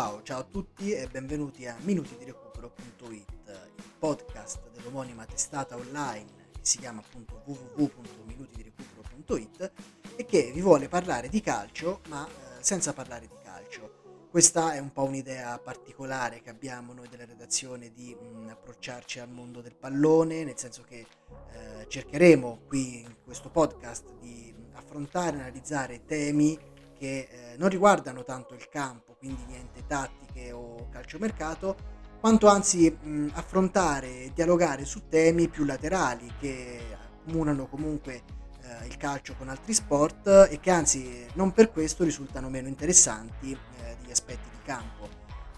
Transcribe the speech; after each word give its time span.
Ciao, 0.00 0.22
ciao 0.22 0.40
a 0.40 0.44
tutti 0.44 0.92
e 0.92 1.06
benvenuti 1.08 1.66
a 1.66 1.76
minutidirecupero.it, 1.80 3.70
il 3.76 3.84
podcast 3.98 4.70
dell'omonima 4.70 5.26
testata 5.26 5.76
online 5.76 6.48
che 6.52 6.60
si 6.62 6.78
chiama 6.78 7.00
appunto 7.00 7.42
www.minutidirecupero.it 7.44 9.72
e 10.16 10.24
che 10.24 10.52
vi 10.54 10.62
vuole 10.62 10.88
parlare 10.88 11.28
di 11.28 11.42
calcio 11.42 12.00
ma 12.08 12.26
eh, 12.26 12.30
senza 12.60 12.94
parlare 12.94 13.28
di 13.28 13.36
calcio. 13.44 14.28
Questa 14.30 14.72
è 14.72 14.78
un 14.78 14.90
po' 14.90 15.04
un'idea 15.04 15.58
particolare 15.58 16.40
che 16.40 16.48
abbiamo 16.48 16.94
noi 16.94 17.10
della 17.10 17.26
redazione 17.26 17.92
di 17.92 18.16
mh, 18.18 18.48
approcciarci 18.48 19.20
al 19.20 19.28
mondo 19.28 19.60
del 19.60 19.76
pallone, 19.76 20.44
nel 20.44 20.56
senso 20.56 20.82
che 20.82 21.06
eh, 21.52 21.86
cercheremo 21.86 22.62
qui 22.66 23.00
in 23.00 23.16
questo 23.22 23.50
podcast 23.50 24.14
di 24.18 24.54
affrontare 24.72 25.36
e 25.36 25.40
analizzare 25.40 26.06
temi 26.06 26.58
che 27.00 27.28
eh, 27.30 27.56
non 27.56 27.70
riguardano 27.70 28.24
tanto 28.24 28.52
il 28.52 28.68
campo, 28.68 29.16
quindi 29.18 29.42
niente 29.46 29.86
tattiche 29.86 30.52
o 30.52 30.90
calciomercato, 30.90 31.74
quanto 32.20 32.46
anzi 32.46 32.90
mh, 32.90 33.28
affrontare 33.32 34.24
e 34.24 34.32
dialogare 34.34 34.84
su 34.84 35.08
temi 35.08 35.48
più 35.48 35.64
laterali 35.64 36.30
che 36.38 36.78
accomunano 36.92 37.66
comunque 37.68 38.22
eh, 38.60 38.86
il 38.86 38.98
calcio 38.98 39.34
con 39.38 39.48
altri 39.48 39.72
sport 39.72 40.48
e 40.50 40.60
che 40.60 40.70
anzi 40.70 41.26
non 41.32 41.52
per 41.52 41.72
questo 41.72 42.04
risultano 42.04 42.50
meno 42.50 42.68
interessanti 42.68 43.50
eh, 43.52 43.96
degli 43.98 44.10
aspetti 44.10 44.50
di 44.50 44.62
campo. 44.62 45.08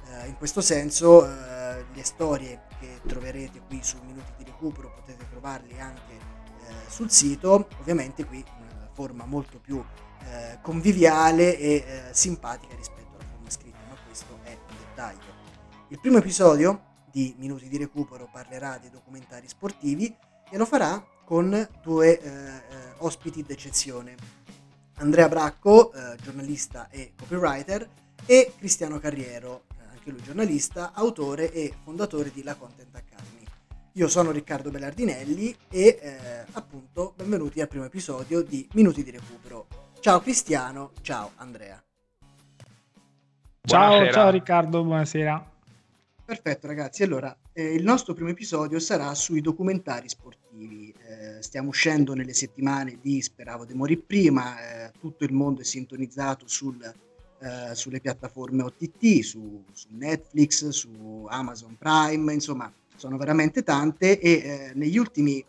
Eh, 0.07 0.29
in 0.29 0.37
questo 0.37 0.61
senso 0.61 1.27
eh, 1.27 1.85
le 1.93 2.05
storie 2.05 2.67
che 2.79 3.01
troverete 3.05 3.63
qui 3.67 3.83
su 3.83 3.99
Minuti 4.05 4.33
di 4.37 4.45
Recupero 4.45 4.93
potete 4.95 5.27
trovarle 5.29 5.81
anche 5.81 6.13
eh, 6.13 6.89
sul 6.89 7.11
sito, 7.11 7.67
ovviamente 7.81 8.25
qui 8.25 8.45
una 8.61 8.72
forma 8.93 9.25
molto 9.25 9.59
più 9.59 9.83
eh, 10.25 10.59
conviviale 10.63 11.59
e 11.59 12.09
simpatica 12.13 12.75
rispetto 12.75 13.17
alla 13.17 13.29
forma 13.29 13.51
scritta, 13.51 13.79
ma 13.89 13.97
questo 14.05 14.39
è 14.43 14.51
un 14.51 14.77
dettaglio. 14.77 15.41
Il 15.89 16.01
primo 16.01 16.19
episodio 16.19 16.91
di 17.11 17.35
Minuti 17.39 17.69
di 17.69 17.77
Recupero 17.77 18.29
parlerà 18.33 18.79
dei 18.79 18.91
documentari 18.91 19.47
sportivi 19.47 20.15
e 20.51 20.57
lo 20.57 20.65
farà 20.65 21.05
con 21.25 21.69
due 21.83 22.21
eh, 22.21 22.29
eh, 22.29 22.61
ospiti 22.99 23.43
d'eccezione. 23.43 24.15
Andrea 24.97 25.29
Bracco, 25.29 25.93
eh, 25.93 26.17
giornalista 26.23 26.89
e 26.91 27.13
copywriter, 27.19 27.89
e 28.25 28.53
Cristiano 28.57 28.99
Carriero, 28.99 29.65
eh, 29.77 29.83
anche 29.93 30.11
lui 30.11 30.23
giornalista, 30.23 30.93
autore 30.93 31.53
e 31.53 31.75
fondatore 31.83 32.31
di 32.31 32.43
La 32.43 32.55
Content 32.55 32.95
Academy. 32.95 33.12
Io 33.97 34.09
sono 34.09 34.31
Riccardo 34.31 34.71
Bellardinelli 34.71 35.55
e 35.69 35.99
eh, 36.01 36.45
appunto 36.53 37.13
benvenuti 37.15 37.61
al 37.61 37.69
primo 37.69 37.85
episodio 37.85 38.41
di 38.41 38.67
Minuti 38.73 39.05
di 39.05 39.11
Recupero. 39.11 39.67
Ciao 40.01 40.21
Cristiano, 40.21 40.93
ciao 41.03 41.33
Andrea. 41.37 41.83
Ciao, 43.61 44.11
ciao 44.11 44.31
Riccardo, 44.31 44.83
buonasera. 44.83 45.51
Perfetto 46.25 46.67
ragazzi, 46.69 47.03
allora 47.03 47.37
eh, 47.53 47.75
il 47.75 47.85
nostro 47.85 48.15
primo 48.15 48.31
episodio 48.31 48.79
sarà 48.79 49.13
sui 49.15 49.43
documentari 49.43 50.09
sportivi. 50.09 50.91
Eh, 50.91 51.43
stiamo 51.43 51.69
uscendo 51.69 52.15
nelle 52.15 52.33
settimane 52.33 52.97
di 52.99 53.21
Speravo 53.21 53.67
di 53.67 53.75
morire 53.75 54.01
prima, 54.01 54.87
eh, 54.87 54.93
tutto 54.99 55.25
il 55.25 55.35
mondo 55.35 55.61
è 55.61 55.65
sintonizzato 55.65 56.49
sul, 56.49 56.83
eh, 56.83 57.75
sulle 57.75 58.01
piattaforme 58.01 58.63
OTT, 58.63 59.21
su, 59.21 59.63
su, 59.71 59.89
Netflix, 59.91 60.69
su 60.69 61.27
Amazon 61.29 61.77
Prime, 61.77 62.33
insomma 62.33 62.73
sono 63.03 63.17
veramente 63.17 63.65
tante 63.65 64.21
e 64.21 64.31
eh, 64.31 64.73
negli 64.77 64.97
ultimi 64.97 65.45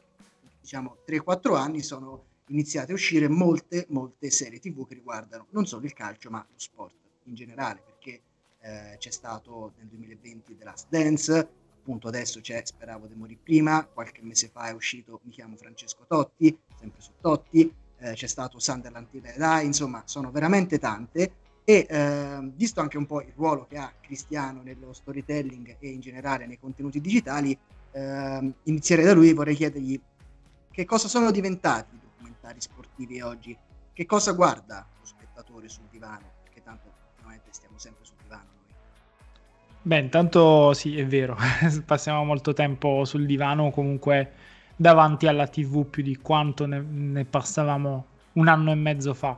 diciamo 0.60 0.98
3-4 1.08 1.56
anni 1.56 1.84
sono 1.84 2.24
iniziate 2.48 2.92
a 2.92 2.96
uscire 2.96 3.28
molte 3.28 3.86
molte 3.90 4.32
serie 4.32 4.58
tv 4.58 4.88
che 4.88 4.96
riguardano 4.96 5.46
non 5.52 5.68
solo 5.68 5.86
il 5.86 5.94
calcio 5.94 6.32
ma 6.32 6.40
lo 6.40 6.58
sport 6.58 6.96
in 7.26 7.36
generale 7.36 7.84
perché 7.86 8.22
eh, 8.62 8.96
c'è 8.98 9.12
stato 9.12 9.74
nel 9.78 9.86
2020 9.86 10.58
The 10.58 10.64
Last 10.64 10.88
Dance, 10.90 11.48
appunto 11.80 12.08
adesso 12.08 12.40
c'è 12.40 12.60
Speravo 12.66 13.06
di 13.06 13.14
morire 13.14 13.40
prima, 13.44 13.86
qualche 13.86 14.24
mese 14.24 14.48
fa 14.48 14.70
è 14.70 14.74
uscito 14.74 15.20
Mi 15.24 15.32
chiamo 15.32 15.56
Francesco 15.56 16.06
Totti, 16.08 16.58
sempre 16.80 17.02
su 17.02 17.12
Totti, 17.22 17.72
eh, 18.00 18.14
c'è 18.14 18.28
stato 18.28 18.58
Sunderland 18.58 19.10
Dai, 19.38 19.68
insomma 19.68 20.02
sono 20.06 20.32
veramente 20.32 20.80
tante 20.80 21.34
e 21.64 21.86
eh, 21.90 22.52
visto 22.56 22.82
anche 22.82 22.98
un 22.98 23.06
po' 23.06 23.22
il 23.22 23.32
ruolo 23.36 23.66
che 23.66 23.78
ha 23.78 23.92
Cristiano 24.00 24.62
nello 24.62 24.94
storytelling 24.94 25.78
e 25.80 25.90
in 25.90 26.00
generale 26.00 26.46
nei 26.46 26.60
contenuti 26.60 27.00
digitali, 27.00 27.58
eh, 27.92 28.54
inizierei 28.64 29.06
da 29.06 29.14
lui, 29.14 29.34
vorrei 29.34 29.56
chiedergli 29.56 30.00
che 30.72 30.86
cosa 30.86 31.08
sono 31.08 31.32
diventati 31.32 31.96
i 31.96 32.00
documentari 32.02 32.60
sportivi 32.60 33.22
oggi, 33.22 33.58
che 33.94 34.06
cosa 34.06 34.34
guarda 34.34 34.86
lo 35.00 35.06
spettatore 35.06 35.70
sul 35.70 35.86
divano, 35.90 36.32
perché 36.44 36.62
tanto 36.64 36.92
ovviamente 37.18 37.50
stiamo 37.52 37.78
sempre 37.78 38.04
sul 38.04 38.18
divano 38.22 38.62
Beh, 39.86 40.00
intanto 40.00 40.74
sì, 40.74 40.98
è 40.98 41.06
vero, 41.06 41.36
passiamo 41.86 42.24
molto 42.24 42.54
tempo 42.54 43.04
sul 43.04 43.26
divano, 43.26 43.70
comunque 43.70 44.32
davanti 44.78 45.28
alla 45.28 45.48
TV 45.48 45.86
più 45.86 46.02
di 46.02 46.16
quanto 46.18 46.66
ne, 46.66 46.80
ne 46.80 47.26
passavamo 47.26 48.06
un 48.34 48.48
anno 48.48 48.72
e 48.72 48.76
mezzo 48.76 49.14
fa. 49.14 49.38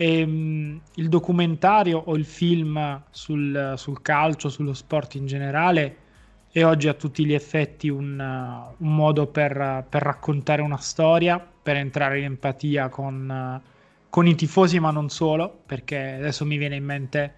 E, 0.00 0.22
um, 0.22 0.80
il 0.94 1.08
documentario 1.08 2.00
o 2.06 2.16
il 2.16 2.24
film 2.24 3.02
sul, 3.10 3.74
sul, 3.76 4.00
calcio, 4.00 4.48
sullo 4.48 4.72
sport 4.72 5.16
in 5.16 5.26
generale, 5.26 5.96
è 6.52 6.64
oggi 6.64 6.86
a 6.86 6.94
tutti 6.94 7.26
gli 7.26 7.34
effetti 7.34 7.88
un, 7.88 8.16
un 8.76 8.94
modo 8.94 9.26
per, 9.26 9.84
per, 9.88 10.02
raccontare 10.02 10.62
una 10.62 10.76
storia, 10.76 11.38
per 11.38 11.74
entrare 11.74 12.18
in 12.18 12.24
empatia 12.26 12.88
con, 12.88 13.60
con 14.08 14.26
i 14.28 14.36
tifosi, 14.36 14.78
ma 14.78 14.92
non 14.92 15.08
solo, 15.10 15.62
perché 15.66 16.12
adesso 16.12 16.44
mi 16.44 16.58
viene 16.58 16.76
in 16.76 16.84
mente 16.84 17.34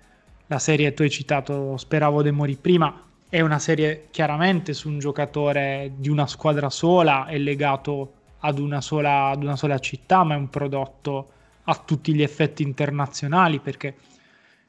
la 0.49 0.59
serie 0.59 0.93
tu 0.93 1.01
hai 1.01 1.11
citato 1.11 1.79
Speravo 1.79 2.23
de 2.23 2.31
morì 2.31 2.57
prima, 2.57 3.05
è 3.31 3.41
una 3.41 3.59
serie 3.59 4.09
chiaramente 4.11 4.75
su 4.75 4.89
un 4.89 4.99
giocatore 4.99 5.93
di 5.97 6.11
una 6.11 6.27
squadra 6.27 6.69
sola, 6.69 7.25
è 7.25 7.39
legato 7.39 8.13
ad 8.41 8.59
una 8.59 8.83
sola, 8.83 9.29
ad 9.29 9.43
una 9.43 9.57
sola 9.57 9.79
città, 9.79 10.25
ma 10.25 10.35
è 10.35 10.37
un 10.37 10.51
prodotto 10.51 11.29
a 11.71 11.83
tutti 11.85 12.13
gli 12.15 12.23
effetti 12.23 12.63
internazionali 12.63 13.61
perché 13.61 13.95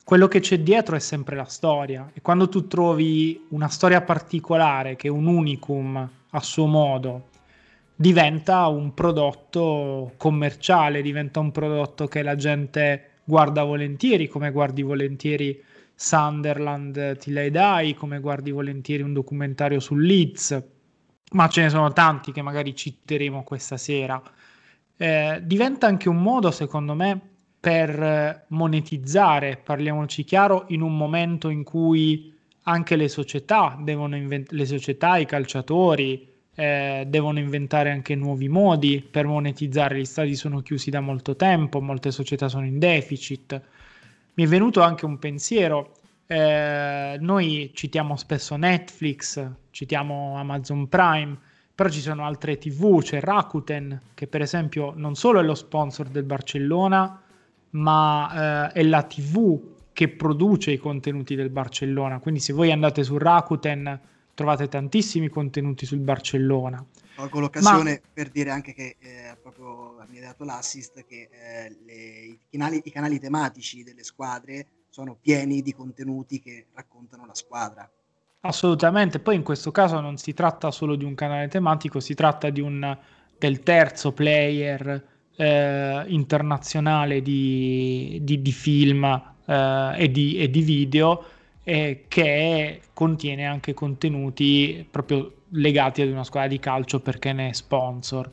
quello 0.04 0.28
che 0.28 0.40
c'è 0.40 0.60
dietro 0.60 0.96
è 0.96 1.00
sempre 1.00 1.36
la 1.36 1.46
storia 1.46 2.10
e 2.14 2.22
quando 2.22 2.48
tu 2.48 2.68
trovi 2.68 3.48
una 3.50 3.70
storia 3.70 4.02
particolare 4.02 4.96
che 4.96 5.08
è 5.08 5.12
un 5.12 5.26
unicum 5.26 6.10
a 6.30 6.40
suo 6.42 6.66
modo 6.68 7.30
diventa 7.96 8.66
un 8.68 8.94
prodotto 8.94 10.14
commerciale, 10.18 11.02
diventa 11.02 11.40
un 11.40 11.52
prodotto 11.52 12.08
che 12.08 12.24
la 12.24 12.36
gente 12.36 13.20
guarda 13.24 13.64
volentieri 13.64 14.28
come 14.28 14.52
guardi 14.52 14.82
volentieri 14.82 15.64
Sunderland 15.94 17.18
Till 17.20 17.38
I 17.38 17.52
Die, 17.52 17.94
come 17.96 18.20
guardi 18.20 18.50
volentieri 18.50 19.04
un 19.04 19.14
documentario 19.14 19.80
su 19.80 19.96
Leeds, 19.96 20.64
ma 21.34 21.48
ce 21.48 21.62
ne 21.62 21.70
sono 21.70 21.94
tanti 21.94 22.32
che 22.32 22.42
magari 22.42 22.76
citeremo 22.76 23.44
questa 23.44 23.78
sera. 23.78 24.22
Eh, 25.02 25.40
diventa 25.44 25.88
anche 25.88 26.10
un 26.10 26.22
modo, 26.22 26.52
secondo 26.52 26.94
me, 26.94 27.20
per 27.60 28.46
monetizzare, 28.50 29.58
parliamoci 29.58 30.24
chiaro, 30.24 30.66
in 30.68 30.82
un 30.82 30.96
momento 30.96 31.50
in 31.50 31.64
cui 31.64 32.34
anche 32.64 32.96
le 32.96 33.08
società 33.08 33.78
devono 33.82 34.16
inventare, 34.16 34.58
le 34.58 34.66
società, 34.66 35.18
i 35.18 35.26
calciatori 35.26 36.28
eh, 36.54 37.06
devono 37.08 37.40
inventare 37.40 37.90
anche 37.90 38.14
nuovi 38.16 38.48
modi 38.50 39.02
per 39.02 39.26
monetizzare. 39.26 39.98
Gli 39.98 40.06
stadi 40.06 40.36
sono 40.36 40.62
chiusi 40.62 40.90
da 40.92 41.00
molto 41.00 41.36
tempo, 41.36 41.82
molte 41.82 42.12
società 42.12 42.48
sono 42.48 42.66
in 42.66 42.78
deficit 42.78 43.62
mi 44.34 44.44
è 44.44 44.48
venuto 44.48 44.82
anche 44.82 45.06
un 45.06 45.20
pensiero. 45.20 45.94
Eh, 46.28 47.18
noi 47.20 47.72
citiamo 47.74 48.16
spesso 48.16 48.56
Netflix, 48.56 49.46
citiamo 49.72 50.38
Amazon 50.38 50.88
Prime, 50.88 51.38
però 51.74 51.90
ci 51.90 52.02
sono 52.02 52.26
altre 52.26 52.58
TV, 52.58 53.02
c'è 53.02 53.20
Rakuten, 53.20 54.02
che 54.14 54.28
per 54.28 54.42
esempio 54.42 54.94
non 54.96 55.16
solo 55.16 55.40
è 55.40 55.44
lo 55.44 55.56
sponsor 55.56 56.08
del 56.08 56.24
Barcellona, 56.24 57.22
ma 57.72 58.70
eh, 58.70 58.80
è 58.80 58.84
la 58.84 59.04
TV 59.04 59.60
che 59.94 60.10
produce 60.10 60.72
i 60.72 60.78
contenuti 60.78 61.36
del 61.36 61.50
Barcellona. 61.50 62.20
Quindi 62.20 62.40
se 62.40 62.54
voi 62.54 62.72
andate 62.72 63.04
su 63.04 63.18
Rakuten 63.18 64.00
trovate 64.34 64.68
tantissimi 64.68 65.30
contenuti 65.30 65.86
sul 65.86 66.00
Barcellona. 66.00 66.84
Colgo 67.16 67.40
l'occasione 67.40 67.92
Ma... 67.92 68.10
per 68.14 68.30
dire 68.30 68.50
anche 68.50 68.74
che 68.74 68.96
eh, 69.00 69.38
proprio 69.42 69.96
mi 70.08 70.18
ha 70.18 70.22
dato 70.22 70.44
l'assist 70.44 71.06
che 71.06 71.30
eh, 71.32 71.78
le, 71.86 71.94
i, 71.94 72.40
canali, 72.50 72.82
i, 72.84 72.92
canali, 72.92 73.20
tematici 73.20 73.84
delle 73.84 74.04
squadre 74.04 74.68
sono 74.90 75.18
pieni 75.20 75.62
di 75.62 75.74
contenuti 75.74 76.40
che 76.40 76.68
raccontano 76.74 77.26
la 77.26 77.36
squadra. 77.36 77.90
Assolutamente, 78.44 79.20
poi 79.20 79.36
in 79.36 79.44
questo 79.44 79.70
caso 79.72 80.00
non 80.00 80.18
si 80.18 80.34
tratta 80.34 80.72
solo 80.72 80.96
di 80.96 81.04
un 81.04 81.14
canale 81.14 81.48
tematico, 81.48 82.00
si 82.00 82.16
tratta 82.16 82.50
un, 82.56 82.98
del 83.38 83.62
terzo 83.62 84.14
player 84.14 85.06
eh, 85.36 86.04
internazionale 86.08 87.22
di, 87.22 88.18
di, 88.24 88.42
di 88.42 88.52
film 88.52 89.04
eh, 89.46 89.94
e, 89.96 90.10
di, 90.10 90.38
e 90.38 90.50
di 90.50 90.62
video 90.62 91.24
eh, 91.64 92.06
che 92.08 92.82
contiene 92.94 93.46
anche 93.46 93.76
contenuti 93.76 94.88
proprio 94.90 95.34
legati 95.50 96.02
ad 96.02 96.10
una 96.10 96.24
squadra 96.24 96.50
di 96.50 96.58
calcio 96.58 97.00
perché 97.00 97.34
ne 97.34 97.50
è 97.50 97.54
sponsor. 97.54 98.28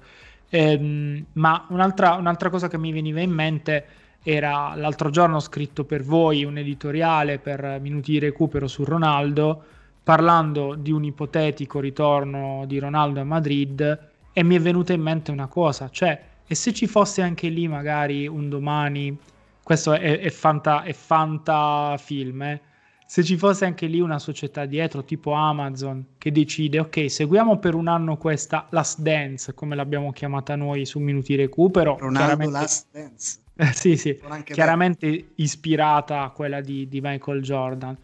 Ehm, 0.49 1.27
ma 1.35 1.67
un'altra, 1.69 2.15
un'altra 2.15 2.49
cosa 2.49 2.69
che 2.69 2.79
mi 2.79 2.93
veniva 2.93 3.21
in 3.21 3.31
mente 3.31 3.87
era 4.23 4.75
l'altro 4.75 5.11
giorno 5.11 5.37
ho 5.37 5.41
scritto 5.41 5.85
per 5.85 6.03
voi 6.03 6.45
un 6.45 6.57
editoriale 6.57 7.39
per 7.39 7.79
minuti 7.83 8.13
di 8.13 8.19
recupero 8.19 8.67
su 8.67 8.85
Ronaldo 8.85 9.65
parlando 10.09 10.75
di 10.75 10.91
un 10.91 11.05
ipotetico 11.05 11.81
ritorno 11.81 12.65
di 12.65 12.79
Ronaldo 12.79 13.21
a 13.21 13.25
Madrid 13.25 14.11
e 14.33 14.43
mi 14.43 14.57
è 14.57 14.59
venuta 14.59 14.95
in 14.95 15.03
mente 15.03 15.31
una 15.31 15.49
cosa, 15.49 15.91
cioè 15.91 16.19
e 16.47 16.55
se 16.55 16.73
ci 16.73 16.87
fosse 16.87 17.21
anche 17.21 17.51
lì 17.51 17.69
magari 17.69 18.27
un 18.27 18.49
domani, 18.49 19.15
questo 19.63 19.93
è, 19.93 20.19
è, 20.19 20.31
fanta, 20.31 20.83
è 20.85 20.95
fanta 20.95 21.95
film, 21.99 22.41
eh? 22.41 22.61
se 23.05 23.23
ci 23.23 23.37
fosse 23.37 23.67
anche 23.67 23.85
lì 23.85 24.01
una 24.01 24.19
società 24.19 24.65
dietro 24.65 25.05
tipo 25.05 25.33
Amazon 25.33 26.03
che 26.17 26.33
decide 26.33 26.79
ok 26.79 27.11
seguiamo 27.11 27.59
per 27.59 27.75
un 27.75 27.87
anno 27.87 28.17
questa 28.17 28.67
Last 28.71 29.01
Dance 29.01 29.53
come 29.53 29.77
l'abbiamo 29.77 30.13
chiamata 30.13 30.57
noi 30.57 30.87
su 30.87 31.01
Minuti 31.01 31.35
Recupero 31.35 31.99
Ronaldo 31.99 32.49
Last 32.49 32.87
Dance 32.93 33.41
eh, 33.57 33.73
sì 33.73 33.97
sì 33.99 34.19
chiaramente 34.45 35.11
bello. 35.11 35.25
ispirata 35.35 36.23
a 36.23 36.31
quella 36.31 36.63
di, 36.63 36.89
di, 36.89 37.01
Michael 37.03 37.43
Jordan 37.43 37.97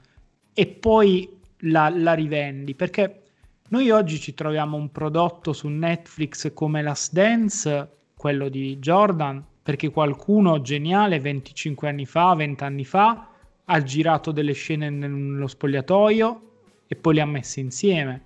e 0.53 0.67
poi 0.67 1.43
la, 1.64 1.88
la 1.88 2.14
rivendi 2.14 2.75
perché 2.75 3.22
noi 3.69 3.90
oggi 3.90 4.19
ci 4.19 4.34
troviamo 4.34 4.76
un 4.76 4.90
prodotto 4.90 5.52
su 5.52 5.69
Netflix 5.69 6.52
come 6.52 6.82
Last 6.82 7.12
Dance 7.12 7.88
quello 8.16 8.49
di 8.49 8.78
Jordan 8.78 9.44
perché 9.62 9.90
qualcuno 9.90 10.61
geniale 10.61 11.20
25 11.20 11.88
anni 11.88 12.06
fa 12.06 12.34
20 12.34 12.64
anni 12.64 12.84
fa 12.84 13.28
ha 13.64 13.82
girato 13.82 14.31
delle 14.31 14.52
scene 14.52 14.90
nello 14.90 15.46
spogliatoio 15.46 16.50
e 16.87 16.96
poi 16.96 17.14
le 17.14 17.20
ha 17.20 17.26
messe 17.26 17.61
insieme. 17.61 18.22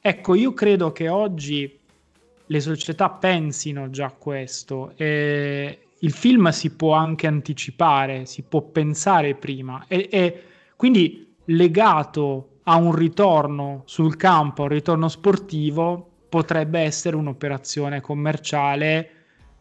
Ecco, 0.00 0.34
io 0.34 0.52
credo 0.54 0.92
che 0.92 1.08
oggi 1.08 1.78
le 2.46 2.60
società 2.60 3.10
pensino 3.10 3.90
già 3.90 4.06
a 4.06 4.12
questo. 4.12 4.92
E 4.96 5.80
il 5.98 6.12
film 6.12 6.48
si 6.50 6.74
può 6.76 6.92
anche 6.92 7.26
anticipare, 7.26 8.26
si 8.26 8.42
può 8.42 8.62
pensare 8.62 9.34
prima 9.34 9.84
e, 9.88 10.08
e 10.10 10.42
quindi 10.76 11.34
legato 11.46 12.55
a 12.68 12.76
un 12.76 12.94
ritorno 12.94 13.82
sul 13.84 14.16
campo, 14.16 14.62
un 14.62 14.68
ritorno 14.68 15.08
sportivo, 15.08 16.10
potrebbe 16.28 16.80
essere 16.80 17.14
un'operazione 17.14 18.00
commerciale 18.00 19.10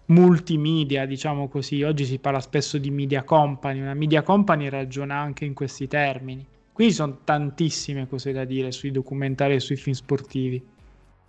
multimedia, 0.07 1.05
diciamo 1.05 1.47
così. 1.47 1.83
Oggi 1.83 2.05
si 2.05 2.17
parla 2.17 2.39
spesso 2.39 2.77
di 2.79 2.89
media 2.89 3.23
company, 3.23 3.79
una 3.79 3.93
media 3.93 4.23
company 4.23 4.69
ragiona 4.69 5.17
anche 5.17 5.45
in 5.45 5.53
questi 5.53 5.87
termini. 5.87 6.45
Qui 6.71 6.91
sono 6.91 7.19
tantissime 7.23 8.07
cose 8.07 8.31
da 8.31 8.43
dire 8.43 8.71
sui 8.71 8.91
documentari 8.91 9.53
e 9.53 9.59
sui 9.59 9.77
film 9.77 9.95
sportivi. 9.95 10.73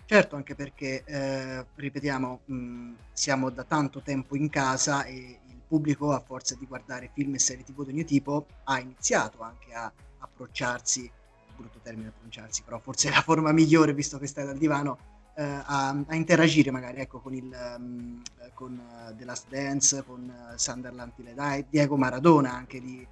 Certo, 0.06 0.36
anche 0.36 0.54
perché, 0.54 1.02
eh, 1.04 1.64
ripetiamo, 1.74 2.40
mh, 2.44 2.90
siamo 3.12 3.50
da 3.50 3.64
tanto 3.64 4.00
tempo 4.00 4.34
in 4.34 4.48
casa 4.48 5.04
e 5.04 5.14
il 5.14 5.60
pubblico, 5.68 6.12
a 6.12 6.20
forza 6.20 6.56
di 6.58 6.64
guardare 6.64 7.10
film 7.12 7.34
e 7.34 7.38
serie 7.38 7.64
tv 7.64 7.84
di 7.84 7.90
ogni 7.90 8.04
tipo, 8.04 8.46
ha 8.64 8.80
iniziato 8.80 9.42
anche 9.42 9.72
a 9.72 9.92
approcciarsi, 10.18 11.10
brutto 11.56 11.80
termine 11.82 12.08
approcciarsi, 12.08 12.62
però 12.62 12.78
forse 12.78 13.08
è 13.08 13.12
la 13.12 13.22
forma 13.22 13.52
migliore 13.52 13.94
visto 13.94 14.18
che 14.18 14.26
stai 14.26 14.44
dal 14.44 14.58
divano, 14.58 14.98
eh, 15.34 15.42
a, 15.42 15.88
a, 15.88 16.14
interagire 16.14 16.70
magari 16.70 17.00
ecco, 17.00 17.20
con, 17.20 17.34
il, 17.34 17.50
um, 17.76 18.22
con 18.54 18.78
uh, 18.78 19.14
The 19.14 19.24
Last 19.24 19.48
Dance, 19.48 20.04
con 20.04 20.28
uh, 20.28 20.56
Sunderland 20.56 21.14
Till 21.14 21.66
Diego 21.68 21.96
Maradona 21.96 22.52
anche 22.52 22.80
di 22.80 23.06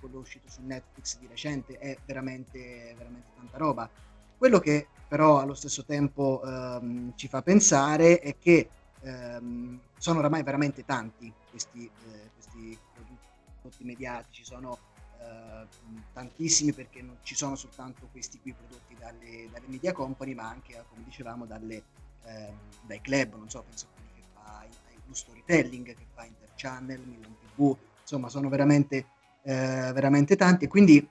quello 0.00 0.18
uscito 0.18 0.50
su 0.50 0.62
Netflix 0.62 1.16
di 1.20 1.28
recente, 1.28 1.78
è 1.78 1.96
veramente, 2.04 2.92
veramente 2.98 3.28
tanta 3.36 3.56
roba. 3.56 3.88
Quello 4.36 4.58
che 4.58 4.88
però 5.06 5.38
allo 5.38 5.54
stesso 5.54 5.84
tempo 5.84 6.40
um, 6.42 7.12
ci 7.14 7.28
fa 7.28 7.40
pensare 7.40 8.18
è 8.18 8.36
che 8.36 8.68
um, 9.02 9.78
sono 9.96 10.18
oramai 10.18 10.42
veramente 10.42 10.84
tanti 10.84 11.32
questi, 11.50 11.84
eh, 11.84 12.30
questi 12.34 12.76
prodotti 12.92 13.84
mediatici, 13.84 14.44
sono 14.44 14.76
eh, 15.20 15.66
tantissimi 16.12 16.72
perché 16.72 17.02
non 17.02 17.16
ci 17.22 17.34
sono 17.34 17.56
soltanto 17.56 18.08
questi 18.10 18.40
qui 18.40 18.52
prodotti 18.52 18.94
dalle, 18.98 19.48
dalle 19.50 19.66
media 19.66 19.92
company 19.92 20.34
ma 20.34 20.48
anche 20.48 20.82
come 20.88 21.04
dicevamo 21.04 21.46
dalle, 21.46 21.82
eh, 22.24 22.52
dai 22.82 23.00
club 23.00 23.36
non 23.36 23.48
so 23.48 23.62
penso 23.62 23.86
a 23.86 23.94
quelli 23.94 24.10
che 24.14 24.22
fa 24.32 24.66
lo 25.06 25.14
storytelling 25.14 25.86
che 25.86 26.06
fa 26.12 26.24
Interchannel, 26.24 27.00
Milan 27.00 27.36
TV 27.38 27.76
insomma 28.04 28.28
sono 28.28 28.48
veramente, 28.48 29.06
eh, 29.42 29.90
veramente 29.92 30.36
tanti. 30.36 30.66
E 30.66 30.68
quindi 30.68 31.08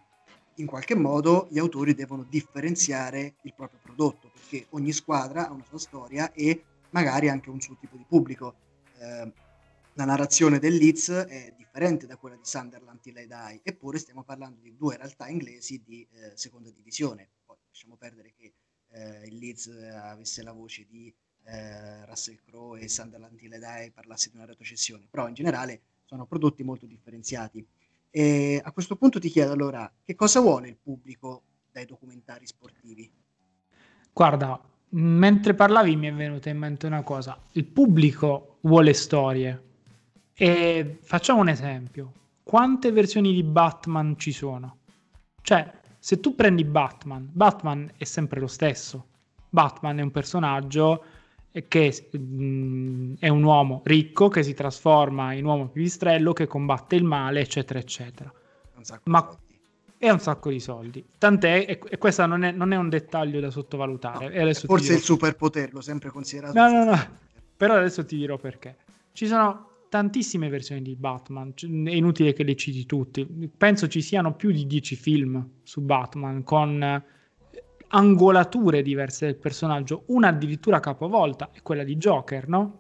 in 0.58 0.66
qualche 0.66 0.96
modo 0.96 1.48
gli 1.50 1.58
autori 1.58 1.94
devono 1.94 2.24
differenziare 2.28 3.36
il 3.42 3.54
proprio 3.56 3.80
prodotto 3.82 4.30
perché 4.32 4.68
ogni 4.70 4.92
squadra 4.92 5.48
ha 5.48 5.52
una 5.52 5.66
sua 5.68 5.80
storia 5.80 6.32
e 6.32 6.64
magari 6.92 7.28
anche 7.28 7.50
un 7.50 7.60
suo 7.60 7.76
tipo 7.80 7.98
di 7.98 8.06
pubblico. 8.08 8.56
Eh, 9.00 9.32
la 9.96 10.06
narrazione 10.06 10.60
del 10.60 10.76
Leeds 10.76 11.10
è 11.10 11.54
differente 11.56 12.08
da 12.08 12.18
quella 12.18 12.36
di 12.36 12.46
Sunderland 12.46 13.00
Till 13.00 13.18
I 13.18 13.60
eppure 13.64 13.98
stiamo 14.00 14.24
parlando 14.24 14.60
di 14.62 14.76
due 14.76 14.98
realtà 14.98 15.28
inglesi 15.28 15.82
di 15.86 16.08
eh, 16.12 16.32
seconda 16.36 16.72
divisione. 16.72 17.30
Poi 17.46 17.58
lasciamo 17.68 17.96
perdere 17.96 18.34
che 18.36 18.54
eh, 18.90 19.28
il 19.28 19.38
Leeds 19.38 19.68
avesse 19.68 20.42
la 20.44 20.52
voce 20.52 20.86
di 20.90 21.14
eh, 21.46 22.06
Russell 22.06 22.40
Crowe 22.46 22.80
e 22.80 22.88
Sunderland 22.88 23.38
Till 23.38 23.54
I 23.54 23.92
parlasse 23.92 24.30
di 24.30 24.38
una 24.38 24.46
retrocessione, 24.46 25.08
però 25.10 25.28
in 25.28 25.34
generale 25.34 25.82
sono 26.06 26.26
prodotti 26.26 26.64
molto 26.64 26.86
differenziati. 26.86 27.66
E 28.10 28.62
a 28.64 28.72
questo 28.72 28.96
punto 28.96 29.20
ti 29.20 29.30
chiedo 29.30 29.52
allora, 29.52 29.92
che 30.04 30.16
cosa 30.16 30.40
vuole 30.40 30.70
il 30.70 30.78
pubblico 30.82 31.44
dai 31.72 31.86
documentari 31.86 32.46
sportivi? 32.46 33.12
Guarda, 34.12 34.62
mentre 34.90 35.56
parlavi 35.56 35.96
mi 35.96 36.08
è 36.08 36.14
venuta 36.14 36.50
in 36.50 36.58
mente 36.60 36.86
una 36.86 37.02
cosa, 37.02 37.42
il 37.54 37.66
pubblico 37.66 38.60
vuole 38.62 38.94
storie, 38.94 39.72
e 40.34 41.00
facciamo 41.02 41.42
un 41.42 41.50
esempio. 41.50 42.12
Quante 42.44 42.92
versioni 42.92 43.34
di 43.34 43.44
Batman 43.44 44.16
ci 44.18 44.32
sono? 44.32 44.78
Cioè, 45.42 45.72
se 46.00 46.20
tu 46.20 46.36
prendi 46.36 46.66
Batman, 46.66 47.30
Batman 47.32 47.92
è 47.98 48.04
sempre 48.04 48.40
lo 48.40 48.48
stesso. 48.48 49.08
Batman 49.50 50.00
è 50.00 50.02
un 50.02 50.12
personaggio 50.12 51.04
che 51.68 52.10
mm, 52.18 53.16
è 53.20 53.28
un 53.28 53.44
uomo 53.44 53.82
ricco 53.86 54.28
che 54.28 54.42
si 54.42 54.54
trasforma 54.54 55.34
in 55.34 55.46
uomo 55.46 55.68
pipistrello 55.68 56.34
che 56.34 56.48
combatte 56.48 56.96
il 56.96 57.04
male, 57.04 57.42
eccetera, 57.42 57.80
eccetera. 57.80 58.34
Ma 59.04 59.38
è 59.98 60.10
un 60.10 60.20
sacco 60.20 60.50
di 60.50 60.60
soldi. 60.60 61.06
Tant'è, 61.18 61.66
e, 61.68 61.98
questo 61.98 62.26
non 62.26 62.44
è, 62.44 62.52
non 62.52 62.74
è, 62.74 62.76
un 62.76 62.90
dettaglio 62.90 63.40
da 63.40 63.50
sottovalutare. 63.50 64.44
No, 64.44 64.54
forse 64.54 64.96
il 64.96 65.02
superpotere, 65.02 65.70
l'ho 65.72 65.82
sempre 65.82 66.10
considerato. 66.10 66.60
No, 66.60 66.70
no, 66.70 66.84
no. 66.84 67.08
Però 67.56 67.76
adesso 67.76 68.04
ti 68.04 68.18
dirò 68.18 68.38
perché. 68.38 68.76
Ci 69.14 69.28
sono 69.28 69.70
tantissime 69.94 70.50
versioni 70.50 70.82
di 70.82 70.96
Batman, 70.96 71.54
è 71.56 71.92
inutile 71.92 72.34
che 72.34 72.42
le 72.42 72.56
citi 72.56 72.88
tutti. 72.88 73.28
Penso 73.56 73.88
ci 73.88 74.02
siano 74.02 74.34
più 74.34 74.50
di 74.50 74.66
10 74.66 74.96
film 74.96 75.50
su 75.62 75.82
Batman 75.82 76.42
con 76.42 76.82
eh, 76.82 77.06
angolature 77.90 78.82
diverse 78.82 79.28
del 79.28 79.36
personaggio, 79.36 80.06
una 80.08 80.30
addirittura 80.30 80.80
capovolta 80.80 81.52
è 81.52 81.62
quella 81.62 81.84
di 81.84 81.96
Joker, 81.98 82.48
no? 82.48 82.80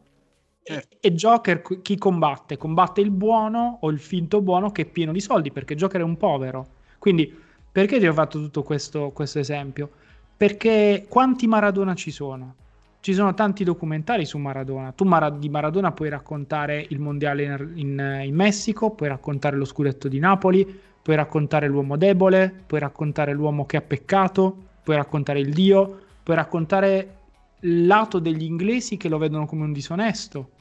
Certo. 0.63 0.97
E, 0.99 1.09
e 1.09 1.13
Joker 1.13 1.61
chi 1.83 1.99
combatte? 1.99 2.57
Combatte 2.57 3.01
il 3.01 3.11
buono 3.11 3.77
o 3.81 3.91
il 3.91 3.99
finto 3.99 4.41
buono 4.41 4.71
che 4.71 4.81
è 4.81 4.85
pieno 4.85 5.11
di 5.11 5.21
soldi, 5.21 5.51
perché 5.51 5.75
Joker 5.75 6.01
è 6.01 6.03
un 6.03 6.17
povero. 6.17 6.67
Quindi, 6.97 7.31
perché 7.71 7.99
ti 7.99 8.07
ho 8.07 8.13
fatto 8.13 8.39
tutto 8.39 8.63
questo, 8.63 9.11
questo 9.11 9.37
esempio? 9.37 9.87
Perché 10.35 11.05
quanti 11.07 11.45
Maradona 11.45 11.93
ci 11.93 12.09
sono? 12.09 12.55
Ci 13.03 13.13
sono 13.13 13.33
tanti 13.33 13.65
documentari 13.65 14.25
su 14.25 14.37
Maradona. 14.37 14.93
Tu 14.93 15.03
Mar- 15.03 15.37
di 15.37 15.49
Maradona 15.49 15.91
puoi 15.91 16.07
raccontare 16.07 16.85
il 16.87 17.01
mondiale 17.01 17.43
in, 17.43 17.71
in, 17.75 18.21
in, 18.23 18.33
Messico, 18.33 18.91
puoi 18.91 19.09
raccontare 19.09 19.57
lo 19.57 19.65
scudetto 19.65 20.07
di 20.07 20.19
Napoli, 20.19 20.65
puoi 21.01 21.17
raccontare 21.17 21.67
l'uomo 21.67 21.97
debole, 21.97 22.63
puoi 22.65 22.79
raccontare 22.79 23.33
l'uomo 23.33 23.65
che 23.65 23.75
ha 23.75 23.81
peccato, 23.81 24.55
puoi 24.81 24.95
raccontare 24.95 25.41
il 25.41 25.51
Dio, 25.51 25.99
puoi 26.23 26.37
raccontare 26.37 27.15
il 27.59 27.85
lato 27.85 28.19
degli 28.19 28.43
inglesi 28.43 28.95
che 28.95 29.09
lo 29.09 29.17
vedono 29.17 29.47
come 29.47 29.65
un 29.65 29.73
disonesto. 29.73 30.51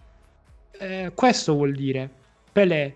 Eh, 0.73 1.13
questo 1.15 1.55
vuol 1.55 1.71
dire 1.75 2.11
Pelé. 2.51 2.93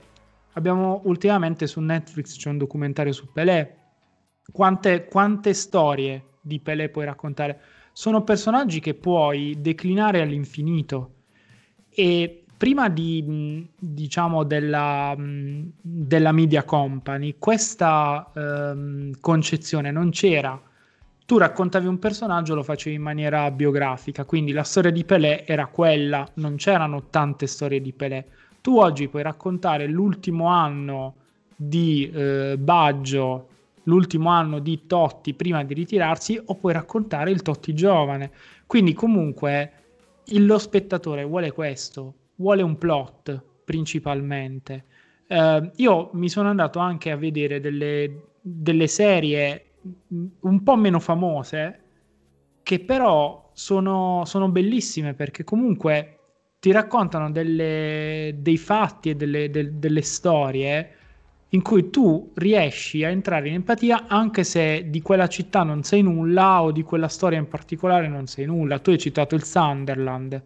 Abbiamo 0.54 1.02
ultimamente 1.04 1.68
su 1.68 1.78
Netflix 1.78 2.36
c'è 2.36 2.48
un 2.48 2.58
documentario 2.58 3.12
su 3.12 3.30
Pelé. 3.32 3.76
Quante, 4.50 5.04
quante 5.04 5.54
storie 5.54 6.30
di 6.40 6.58
Pelé 6.58 6.88
puoi 6.88 7.04
raccontare? 7.04 7.60
Sono 7.98 8.22
personaggi 8.24 8.78
che 8.80 8.92
puoi 8.92 9.56
declinare 9.58 10.20
all'infinito. 10.20 11.12
E 11.88 12.44
prima 12.54 12.90
di 12.90 13.66
diciamo 13.74 14.44
della, 14.44 15.16
della 15.16 16.32
media 16.32 16.62
company 16.64 17.36
questa 17.38 18.30
ehm, 18.34 19.18
concezione 19.18 19.90
non 19.90 20.10
c'era. 20.10 20.60
Tu 21.24 21.38
raccontavi 21.38 21.86
un 21.86 21.98
personaggio 21.98 22.54
lo 22.54 22.62
facevi 22.62 22.96
in 22.96 23.00
maniera 23.00 23.50
biografica 23.50 24.26
quindi 24.26 24.52
la 24.52 24.62
storia 24.62 24.90
di 24.90 25.04
Pelé 25.06 25.46
era 25.46 25.66
quella 25.66 26.28
non 26.34 26.56
c'erano 26.56 27.04
tante 27.08 27.46
storie 27.46 27.80
di 27.80 27.94
Pelé. 27.94 28.26
Tu 28.60 28.76
oggi 28.76 29.08
puoi 29.08 29.22
raccontare 29.22 29.86
l'ultimo 29.86 30.48
anno 30.48 31.14
di 31.56 32.10
eh, 32.12 32.58
Baggio 32.58 33.48
l'ultimo 33.86 34.30
anno 34.30 34.58
di 34.58 34.86
Totti 34.86 35.34
prima 35.34 35.64
di 35.64 35.74
ritirarsi 35.74 36.40
o 36.44 36.54
puoi 36.56 36.72
raccontare 36.72 37.30
il 37.30 37.42
Totti 37.42 37.74
giovane. 37.74 38.30
Quindi 38.66 38.92
comunque 38.92 39.72
lo 40.38 40.58
spettatore 40.58 41.24
vuole 41.24 41.52
questo, 41.52 42.14
vuole 42.36 42.62
un 42.62 42.78
plot 42.78 43.42
principalmente. 43.64 44.84
Uh, 45.28 45.70
io 45.76 46.10
mi 46.12 46.28
sono 46.28 46.48
andato 46.48 46.78
anche 46.78 47.10
a 47.10 47.16
vedere 47.16 47.60
delle, 47.60 48.28
delle 48.40 48.86
serie 48.86 49.62
un 50.40 50.62
po' 50.62 50.76
meno 50.76 51.00
famose 51.00 51.80
che 52.62 52.80
però 52.80 53.50
sono, 53.52 54.24
sono 54.24 54.48
bellissime 54.48 55.14
perché 55.14 55.44
comunque 55.44 56.18
ti 56.58 56.72
raccontano 56.72 57.30
delle, 57.30 58.34
dei 58.38 58.56
fatti 58.56 59.10
e 59.10 59.14
delle, 59.14 59.50
del, 59.50 59.74
delle 59.74 60.02
storie 60.02 60.90
in 61.50 61.62
cui 61.62 61.90
tu 61.90 62.32
riesci 62.34 63.04
a 63.04 63.08
entrare 63.08 63.48
in 63.48 63.54
empatia 63.54 64.06
anche 64.08 64.42
se 64.42 64.90
di 64.90 65.00
quella 65.00 65.28
città 65.28 65.62
non 65.62 65.84
sai 65.84 66.02
nulla 66.02 66.62
o 66.62 66.72
di 66.72 66.82
quella 66.82 67.08
storia 67.08 67.38
in 67.38 67.48
particolare 67.48 68.08
non 68.08 68.26
sai 68.26 68.46
nulla. 68.46 68.80
Tu 68.80 68.90
hai 68.90 68.98
citato 68.98 69.34
il 69.34 69.44
Sunderland, 69.44 70.42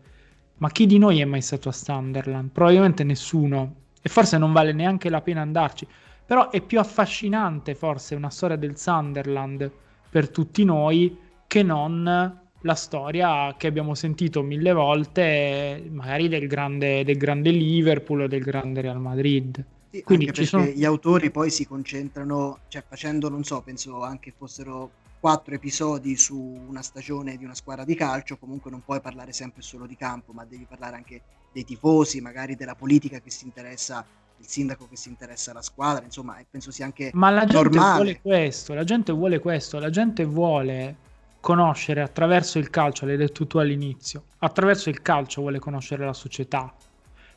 ma 0.59 0.71
chi 0.71 0.87
di 0.87 0.99
noi 0.99 1.21
è 1.21 1.25
mai 1.25 1.41
stato 1.41 1.71
a 1.71 1.73
Sunderland? 1.73 2.51
Probabilmente 2.51 3.03
nessuno 3.03 3.77
e 4.03 4.09
forse 4.09 4.37
non 4.39 4.53
vale 4.53 4.73
neanche 4.73 5.09
la 5.09 5.23
pena 5.23 5.41
andarci. 5.41 5.87
Però 6.27 6.51
è 6.51 6.61
più 6.61 6.79
affascinante 6.79 7.75
forse 7.75 8.15
una 8.15 8.31
storia 8.31 8.57
del 8.57 8.77
Sunderland 8.77 9.71
per 10.11 10.29
tutti 10.29 10.65
noi 10.65 11.17
che 11.47 11.63
non 11.63 12.39
la 12.63 12.75
storia 12.75 13.55
che 13.57 13.67
abbiamo 13.67 13.95
sentito 13.95 14.43
mille 14.43 14.73
volte, 14.73 15.83
magari 15.91 16.29
del 16.29 16.47
grande, 16.47 17.05
del 17.05 17.17
grande 17.17 17.51
Liverpool 17.51 18.23
o 18.23 18.27
del 18.29 18.43
grande 18.43 18.83
Real 18.83 19.01
Madrid. 19.01 19.65
Sì, 19.91 20.03
Quindi 20.03 20.33
ci 20.33 20.45
sono... 20.45 20.65
gli 20.65 20.85
autori 20.85 21.31
poi 21.31 21.51
si 21.51 21.67
concentrano, 21.67 22.61
cioè 22.69 22.85
facendo, 22.87 23.29
non 23.29 23.43
so, 23.43 23.61
penso 23.61 24.03
anche 24.03 24.33
fossero 24.37 24.91
quattro 25.19 25.55
episodi 25.55 26.17
su 26.17 26.39
una 26.39 26.81
stagione 26.81 27.37
di 27.37 27.45
una 27.45 27.55
squadra 27.55 27.85
di 27.85 27.95
calcio, 27.95 28.39
comunque 28.39 28.71
non 28.71 28.83
puoi 28.85 29.01
parlare 29.01 29.33
sempre 29.33 29.63
solo 29.63 29.87
di 29.87 29.97
campo, 29.97 30.33
ma 30.33 30.45
devi 30.45 30.65
parlare 30.69 30.97
anche 30.97 31.23
dei 31.53 31.65
tifosi, 31.65 32.21
magari 32.21 32.57
della 32.57 32.75
politica 32.75 33.21
che 33.21 33.31
si 33.31 33.45
interessa, 33.45 34.05
il 34.39 34.47
sindaco 34.47 34.87
che 34.89 34.97
si 34.97 35.09
interessa 35.09 35.51
alla 35.51 35.61
squadra, 35.61 36.05
insomma, 36.05 36.39
penso 36.49 36.71
sia 36.71 36.87
anche 36.87 37.11
Ma 37.13 37.31
la 37.31 37.45
gente 37.45 37.69
normale. 37.69 37.97
vuole 37.97 38.21
questo, 38.21 38.73
la 38.75 38.85
gente 38.85 39.13
vuole 39.13 39.39
questo, 39.41 39.79
la 39.79 39.91
gente 39.91 40.25
vuole 40.25 40.97
conoscere 41.41 42.01
attraverso 42.01 42.59
il 42.59 42.71
calcio, 42.71 43.07
l'hai 43.07 43.17
detto 43.17 43.47
tu 43.47 43.59
all'inizio, 43.59 44.25
attraverso 44.39 44.89
il 44.89 45.03
calcio 45.03 45.41
vuole 45.41 45.59
conoscere 45.59 46.05
la 46.05 46.13
società. 46.13 46.73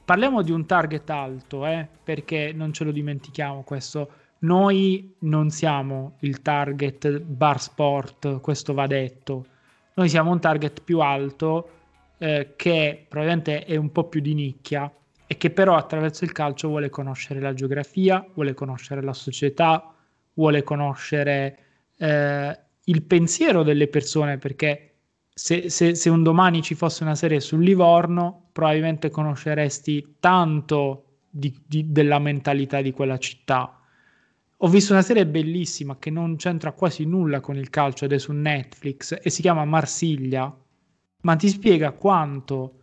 Parliamo 0.05 0.41
di 0.41 0.51
un 0.51 0.65
target 0.65 1.09
alto, 1.09 1.65
eh, 1.65 1.87
perché 2.03 2.51
non 2.53 2.73
ce 2.73 2.83
lo 2.83 2.91
dimentichiamo 2.91 3.63
questo. 3.63 4.09
Noi 4.39 5.15
non 5.19 5.49
siamo 5.49 6.17
il 6.19 6.41
target 6.41 7.19
bar 7.21 7.61
sport, 7.61 8.41
questo 8.41 8.73
va 8.73 8.85
detto. 8.85 9.45
Noi 9.93 10.09
siamo 10.09 10.31
un 10.31 10.41
target 10.41 10.81
più 10.81 10.99
alto 10.99 11.69
eh, 12.17 12.53
che 12.57 13.05
probabilmente 13.07 13.63
è 13.63 13.77
un 13.77 13.93
po' 13.93 14.03
più 14.09 14.19
di 14.19 14.33
nicchia 14.33 14.91
e 15.25 15.37
che 15.37 15.51
però 15.51 15.77
attraverso 15.77 16.25
il 16.25 16.33
calcio 16.33 16.67
vuole 16.67 16.89
conoscere 16.89 17.39
la 17.39 17.53
geografia, 17.53 18.25
vuole 18.33 18.53
conoscere 18.53 19.01
la 19.01 19.13
società, 19.13 19.93
vuole 20.33 20.63
conoscere 20.63 21.57
eh, 21.95 22.59
il 22.83 23.03
pensiero 23.03 23.63
delle 23.63 23.87
persone, 23.87 24.37
perché 24.37 24.92
se, 25.33 25.69
se, 25.69 25.95
se, 25.95 26.09
un 26.09 26.21
domani 26.21 26.61
ci 26.61 26.75
fosse 26.75 27.03
una 27.03 27.15
serie 27.15 27.39
sul 27.39 27.63
Livorno, 27.63 28.49
probabilmente 28.51 29.09
conosceresti 29.09 30.17
tanto 30.19 31.05
di, 31.29 31.59
di, 31.65 31.91
della 31.91 32.19
mentalità 32.19 32.81
di 32.81 32.91
quella 32.91 33.17
città. 33.17 33.79
Ho 34.57 34.67
visto 34.67 34.93
una 34.93 35.01
serie 35.01 35.25
bellissima 35.25 35.97
che 35.97 36.11
non 36.11 36.35
c'entra 36.35 36.71
quasi 36.71 37.05
nulla 37.05 37.39
con 37.39 37.57
il 37.57 37.69
calcio 37.69 38.05
ed 38.05 38.13
è 38.13 38.19
su 38.19 38.31
Netflix 38.31 39.17
e 39.21 39.29
si 39.29 39.41
chiama 39.41 39.65
Marsiglia, 39.65 40.55
ma 41.21 41.35
ti 41.35 41.49
spiega 41.49 41.91
quanto 41.91 42.79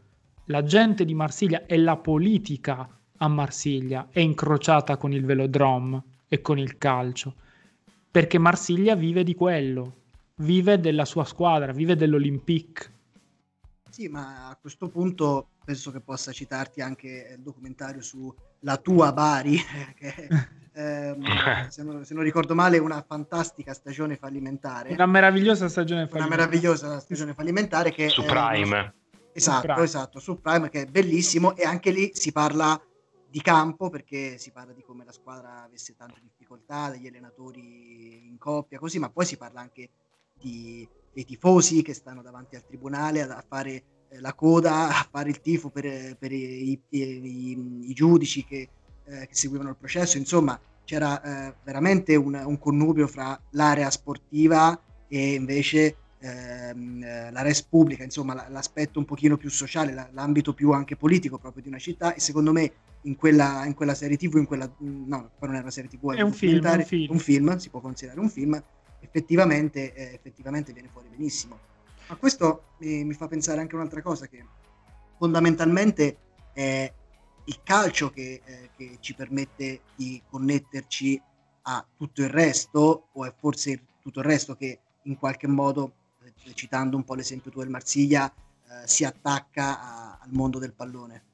la 0.46 0.64
gente 0.64 1.04
di 1.04 1.14
Marsiglia 1.14 1.64
e 1.66 1.78
la 1.78 1.96
politica 1.96 2.98
a 3.18 3.28
Marsiglia 3.28 4.08
è 4.10 4.18
incrociata 4.18 4.96
con 4.96 5.12
il 5.12 5.24
velodrome 5.24 6.02
e 6.28 6.40
con 6.40 6.58
il 6.58 6.76
calcio. 6.76 7.34
Perché 8.10 8.38
Marsiglia 8.38 8.96
vive 8.96 9.22
di 9.22 9.34
quello, 9.34 9.99
vive 10.40 10.80
della 10.80 11.04
sua 11.04 11.24
squadra, 11.24 11.72
vive 11.72 11.96
dell'Olympique. 11.96 12.98
Sì, 13.90 14.08
ma 14.08 14.48
a 14.48 14.56
questo 14.60 14.88
punto 14.88 15.48
penso 15.64 15.90
che 15.90 16.00
possa 16.00 16.32
citarti 16.32 16.80
anche 16.80 17.34
il 17.36 17.42
documentario 17.42 18.02
su 18.02 18.32
la 18.60 18.76
tua 18.76 19.12
Bari, 19.12 19.58
che 19.96 20.28
ehm, 20.72 21.22
se, 21.68 21.82
non, 21.82 22.04
se, 22.04 22.14
non, 22.14 22.22
ricordo 22.22 22.54
male 22.54 22.78
una 22.78 23.04
fantastica 23.06 23.74
stagione 23.74 24.16
fallimentare. 24.16 24.92
Una 24.92 25.06
meravigliosa 25.06 25.68
stagione 25.68 26.06
fallimentare. 26.06 26.34
Una 26.34 26.36
meravigliosa 26.36 27.00
stagione 27.00 27.34
fallimentare 27.34 27.92
che... 27.92 28.08
Su 28.08 28.24
Prime. 28.24 28.94
esatto, 29.32 29.60
su 29.60 29.66
Prime. 29.66 29.82
esatto, 29.82 30.18
su 30.20 30.40
Prime 30.40 30.68
che 30.68 30.82
è 30.82 30.86
bellissimo 30.86 31.56
e 31.56 31.64
anche 31.64 31.90
lì 31.90 32.10
si 32.14 32.32
parla 32.32 32.80
di 33.28 33.40
campo 33.42 33.90
perché 33.90 34.38
si 34.38 34.50
parla 34.50 34.72
di 34.72 34.82
come 34.82 35.04
la 35.04 35.12
squadra 35.12 35.62
avesse 35.62 35.94
tante 35.96 36.20
difficoltà, 36.20 36.90
degli 36.90 37.06
allenatori 37.06 38.26
in 38.26 38.38
coppia, 38.38 38.78
così, 38.78 38.98
ma 38.98 39.10
poi 39.10 39.24
si 39.24 39.36
parla 39.36 39.60
anche 39.60 39.88
di, 40.40 40.88
dei 41.12 41.24
tifosi 41.24 41.82
che 41.82 41.94
stanno 41.94 42.22
davanti 42.22 42.56
al 42.56 42.64
tribunale 42.64 43.22
a, 43.22 43.44
fare 43.46 43.82
eh, 44.08 44.20
la 44.20 44.34
coda, 44.34 44.88
a 44.88 45.08
fare 45.10 45.30
il 45.30 45.40
tifo 45.40 45.70
per, 45.70 46.16
per 46.18 46.32
i, 46.32 46.72
i, 46.72 46.80
i, 46.88 47.88
i, 47.88 47.92
giudici 47.92 48.44
che, 48.44 48.68
eh, 49.04 49.26
che, 49.26 49.34
seguivano 49.34 49.70
il 49.70 49.76
processo, 49.76 50.18
insomma 50.18 50.58
c'era 50.84 51.22
eh, 51.48 51.54
veramente 51.62 52.16
un, 52.16 52.34
un, 52.34 52.58
connubio 52.58 53.06
fra 53.06 53.40
l'area 53.50 53.90
sportiva 53.90 54.80
e 55.06 55.34
invece 55.34 55.96
ehm, 56.18 57.02
eh, 57.02 57.30
la 57.30 57.42
res 57.42 57.62
pubblica, 57.62 58.02
insomma 58.02 58.48
l'aspetto 58.48 58.98
un 58.98 59.04
pochino 59.04 59.36
più 59.36 59.50
sociale, 59.50 60.10
l'ambito 60.12 60.54
più 60.54 60.72
anche 60.72 60.96
politico 60.96 61.38
proprio 61.38 61.62
di 61.62 61.68
una 61.68 61.78
città. 61.78 62.14
E 62.14 62.20
secondo 62.20 62.52
me 62.52 62.72
in 63.02 63.16
quella, 63.16 63.64
in 63.66 63.74
quella 63.74 63.94
serie 63.94 64.16
tv, 64.16 64.36
in 64.36 64.46
quella, 64.46 64.70
no, 64.78 65.30
poi 65.38 65.48
non 65.48 65.54
era 65.54 65.62
una 65.62 65.70
serie 65.70 65.90
tv, 65.90 66.12
è 66.14 66.22
un 66.22 66.32
film, 66.32 66.64
un 66.64 66.82
film, 66.84 67.10
un 67.10 67.18
film, 67.18 67.56
si 67.56 67.70
può 67.70 67.80
considerare 67.80 68.20
un 68.20 68.28
film, 68.28 68.62
effettivamente, 69.00 69.92
eh, 69.94 70.14
effettivamente 70.14 70.72
viene 70.72 70.88
fuori 70.88 71.08
benissimo. 71.08 71.58
Ma 72.08 72.16
questo 72.16 72.64
mi, 72.78 73.04
mi, 73.04 73.14
fa 73.14 73.28
pensare 73.28 73.60
anche 73.60 73.74
un'altra 73.74 74.02
cosa, 74.02 74.26
che 74.26 74.44
fondamentalmente 75.16 76.16
è 76.52 76.92
il 77.44 77.60
calcio 77.62 78.10
che, 78.10 78.40
eh, 78.44 78.70
che 78.76 78.98
ci 79.00 79.14
permette 79.14 79.82
di 79.94 80.22
connetterci 80.28 81.20
a 81.62 81.84
tutto 81.96 82.22
il 82.22 82.30
resto, 82.30 83.08
o 83.12 83.24
è 83.24 83.32
forse 83.36 83.82
tutto 84.00 84.20
il 84.20 84.26
resto 84.26 84.56
che 84.56 84.80
in 85.02 85.18
qualche 85.18 85.46
modo, 85.46 85.92
eh, 86.22 86.54
citando 86.54 86.96
un 86.96 87.04
po' 87.04 87.14
l'esempio 87.14 87.50
tu 87.50 87.60
del 87.60 87.68
Marsiglia, 87.68 88.32
eh, 88.32 88.86
si 88.86 89.04
attacca 89.04 89.80
a, 89.80 90.18
al 90.20 90.30
mondo 90.32 90.58
del 90.58 90.72
pallone. 90.72 91.24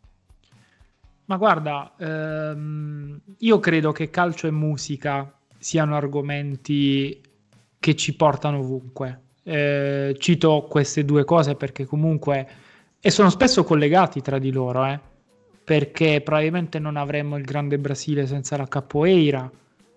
Ma 1.27 1.37
guarda, 1.37 1.95
ehm, 1.99 3.21
io 3.39 3.59
credo 3.59 3.93
che 3.93 4.11
calcio 4.11 4.47
e 4.47 4.53
musica 4.53 5.37
siano 5.59 5.97
argomenti 5.97 7.21
che 7.79 7.95
ci 7.95 8.15
portano 8.15 8.59
ovunque. 8.59 9.21
Eh, 9.43 10.17
cito 10.19 10.67
queste 10.69 11.05
due 11.05 11.25
cose 11.25 11.55
perché 11.55 11.85
comunque 11.85 12.49
e 13.07 13.11
sono 13.11 13.31
spesso 13.31 13.63
collegati 13.63 14.21
tra 14.21 14.41
di 14.41 14.51
loro, 14.51 14.85
eh, 14.85 14.99
perché 15.63 16.21
probabilmente 16.23 16.81
non 16.81 16.97
avremmo 16.97 17.37
il 17.37 17.45
grande 17.45 17.79
Brasile 17.79 18.27
senza 18.27 18.57
la 18.57 18.67
capoeira. 18.67 19.49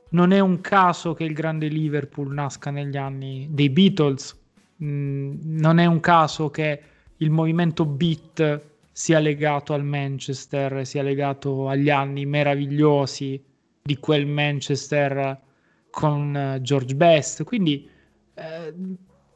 Non 0.09 0.31
è 0.31 0.39
un 0.39 0.61
caso 0.61 1.15
che 1.15 1.23
il 1.23 1.33
grande 1.33 1.67
Liverpool 1.69 2.31
nasca 2.31 2.69
negli 2.69 2.97
anni 2.97 3.47
dei 3.49 3.71
Beatles. 3.71 4.37
Mm, 4.83 5.37
non 5.41 5.79
è 5.79 5.87
un 5.87 5.99
caso 5.99 6.51
che 6.51 6.81
il 7.17 7.31
movimento 7.31 7.85
beat 7.85 8.61
sia 8.91 9.17
legato 9.17 9.73
al 9.73 9.83
Manchester, 9.83 10.85
sia 10.85 11.01
legato 11.01 11.67
agli 11.67 11.89
anni 11.89 12.27
meravigliosi 12.27 13.43
di 13.81 13.97
quel 13.97 14.27
Manchester 14.27 15.39
con 15.89 16.35
eh, 16.35 16.61
George 16.61 16.95
Best. 16.95 17.43
Quindi 17.43 17.89
eh, 18.33 18.73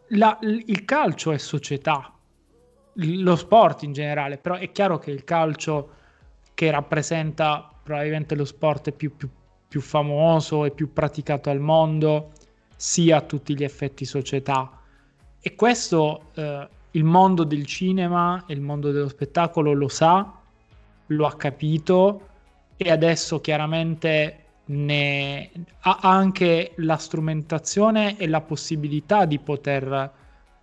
la, 0.09 0.37
il 0.41 0.85
calcio 0.85 1.31
è 1.31 1.37
società, 1.37 2.13
lo 2.93 3.35
sport 3.35 3.83
in 3.83 3.93
generale, 3.93 4.37
però 4.37 4.55
è 4.55 4.71
chiaro 4.71 4.99
che 4.99 5.11
il 5.11 5.23
calcio 5.23 5.89
che 6.53 6.69
rappresenta 6.71 7.69
probabilmente 7.81 8.35
lo 8.35 8.45
sport 8.45 8.91
più, 8.91 9.15
più, 9.15 9.29
più 9.67 9.81
famoso 9.81 10.65
e 10.65 10.71
più 10.71 10.93
praticato 10.93 11.49
al 11.49 11.59
mondo 11.59 12.31
sia 12.75 13.17
a 13.17 13.21
tutti 13.21 13.55
gli 13.55 13.63
effetti 13.63 14.05
società. 14.05 14.79
E 15.39 15.55
questo 15.55 16.29
eh, 16.35 16.67
il 16.91 17.03
mondo 17.03 17.43
del 17.43 17.65
cinema 17.65 18.43
e 18.45 18.53
il 18.53 18.61
mondo 18.61 18.91
dello 18.91 19.09
spettacolo 19.09 19.73
lo 19.73 19.87
sa, 19.87 20.31
lo 21.07 21.25
ha 21.25 21.35
capito 21.35 22.27
e 22.77 22.91
adesso 22.91 23.41
chiaramente 23.41 24.42
ne 24.65 25.51
ha 25.81 25.99
anche 26.01 26.73
la 26.77 26.97
strumentazione 26.97 28.17
e 28.17 28.27
la 28.27 28.41
possibilità 28.41 29.25
di 29.25 29.39
poter, 29.39 30.11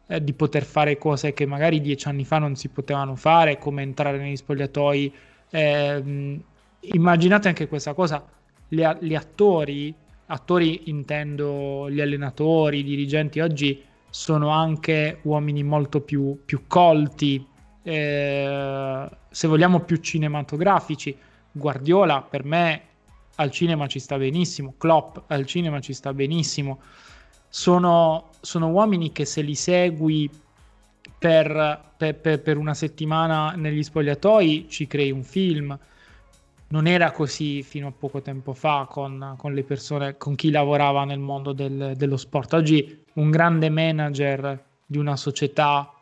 eh, 0.07 0.25
di 0.25 0.33
poter 0.33 0.65
fare 0.65 0.99
cose 0.99 1.33
che 1.33 1.47
magari 1.47 1.81
dieci 1.81 2.09
anni 2.09 2.25
fa 2.25 2.39
non 2.39 2.57
si 2.57 2.69
potevano 2.69 3.17
fare, 3.17 3.59
come 3.59 3.83
entrare 3.83 4.19
negli 4.19 4.37
spogliatoi. 4.37 5.15
Eh, 5.51 6.41
immaginate 6.81 7.49
anche 7.49 7.69
questa 7.69 7.95
cosa, 7.95 8.25
gli, 8.69 8.83
gli 9.01 9.15
attori, 9.15 9.95
attori 10.27 10.89
intendo 10.91 11.91
gli 11.91 12.01
allenatori, 12.01 12.79
i 12.79 12.85
dirigenti 12.85 13.41
oggi 13.41 13.83
sono 14.09 14.49
anche 14.49 15.19
uomini 15.23 15.63
molto 15.63 16.01
più, 16.01 16.41
più 16.45 16.65
colti 16.67 17.47
eh, 17.83 19.11
se 19.31 19.49
vogliamo 19.49 19.81
più 19.81 19.97
cinematografici, 19.97 21.17
Guardiola 21.53 22.23
per 22.23 22.45
me 22.45 22.83
al 23.41 23.51
cinema 23.51 23.87
ci 23.87 23.99
sta 23.99 24.19
benissimo, 24.19 24.75
Klopp 24.77 25.19
al 25.29 25.47
cinema 25.47 25.81
ci 25.81 25.95
sta 25.95 26.13
benissimo. 26.13 26.81
Sono, 27.49 28.29
sono 28.41 28.69
uomini 28.69 29.11
che 29.13 29.25
se 29.25 29.41
li 29.41 29.55
segui 29.55 30.31
per, 31.19 31.81
per, 31.97 32.41
per, 32.41 32.57
una 32.57 32.75
settimana 32.75 33.53
negli 33.53 33.83
spogliatoi 33.83 34.67
ci 34.69 34.87
crei 34.87 35.11
un 35.11 35.25
film. 35.25 35.77
Non 36.69 36.87
era 36.87 37.11
così 37.11 37.63
fino 37.63 37.89
a 37.89 37.93
poco 37.99 38.21
tempo 38.21 38.53
fa 38.53 38.87
con, 38.89 39.35
con 39.37 39.55
le 39.55 39.65
persone, 39.65 40.17
con 40.17 40.37
chi 40.37 40.51
lavorava 40.51 41.05
nel 41.05 41.19
mondo 41.19 41.53
del, 41.53 41.95
dello 41.97 42.17
sport. 42.17 42.53
Oggi 42.53 43.05
un 43.15 43.31
grande 43.31 43.71
manager 43.71 44.65
di 44.87 44.99
una 44.99 45.17
società 45.17 45.93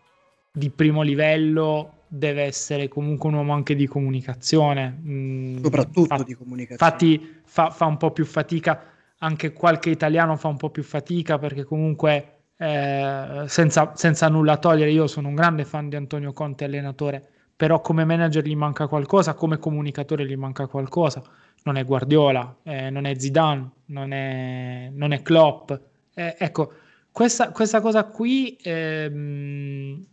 di 0.50 0.68
primo 0.70 1.02
livello 1.02 1.97
deve 2.08 2.42
essere 2.42 2.88
comunque 2.88 3.28
un 3.28 3.36
uomo 3.36 3.52
anche 3.52 3.74
di 3.74 3.86
comunicazione. 3.86 5.00
Mm, 5.04 5.62
Soprattutto 5.62 6.16
fa, 6.16 6.22
di 6.22 6.34
comunicazione. 6.34 6.92
Infatti 6.92 7.40
fa, 7.44 7.70
fa, 7.70 7.84
un 7.86 7.96
po' 7.96 8.10
più 8.10 8.24
fatica, 8.24 8.82
anche 9.18 9.52
qualche 9.52 9.90
italiano 9.90 10.36
fa 10.36 10.48
un 10.48 10.56
po' 10.56 10.70
più 10.70 10.82
fatica 10.82 11.38
perché 11.38 11.64
comunque 11.64 12.38
eh, 12.56 13.44
senza, 13.46 13.92
senza 13.94 14.28
nulla 14.28 14.56
togliere, 14.56 14.90
io 14.90 15.06
sono 15.06 15.28
un 15.28 15.34
grande 15.34 15.64
fan 15.64 15.88
di 15.88 15.96
Antonio 15.96 16.32
Conte, 16.32 16.64
allenatore, 16.64 17.24
però 17.54 17.80
come 17.80 18.04
manager 18.04 18.44
gli 18.44 18.56
manca 18.56 18.88
qualcosa, 18.88 19.34
come 19.34 19.58
comunicatore 19.58 20.26
gli 20.26 20.36
manca 20.36 20.66
qualcosa. 20.66 21.22
Non 21.64 21.76
è 21.76 21.84
Guardiola, 21.84 22.56
eh, 22.62 22.90
non 22.90 23.04
è 23.04 23.14
Zidane, 23.18 23.70
non 23.86 24.12
è, 24.12 24.90
non 24.92 25.12
è 25.12 25.22
Klopp. 25.22 25.72
Eh, 26.14 26.36
ecco, 26.38 26.72
questa, 27.12 27.50
questa, 27.50 27.80
cosa 27.80 28.04
qui 28.04 28.56
ehm, 28.62 30.04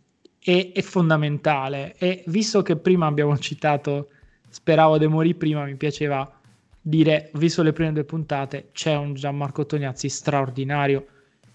è, 0.46 0.70
è, 0.72 0.80
fondamentale 0.80 1.96
e 1.98 2.22
visto 2.28 2.62
che 2.62 2.76
prima 2.76 3.06
abbiamo 3.06 3.36
citato 3.36 4.10
Speravo 4.48 4.96
De 4.96 5.08
morì 5.08 5.34
prima, 5.34 5.64
mi 5.64 5.74
piaceva 5.74 6.32
dire, 6.80 7.30
visto 7.34 7.64
le 7.64 7.72
prime 7.72 7.92
due 7.92 8.04
puntate, 8.04 8.68
c'è 8.70 8.94
un 8.94 9.14
Gianmarco 9.14 9.66
Tognazzi 9.66 10.08
straordinario, 10.08 11.06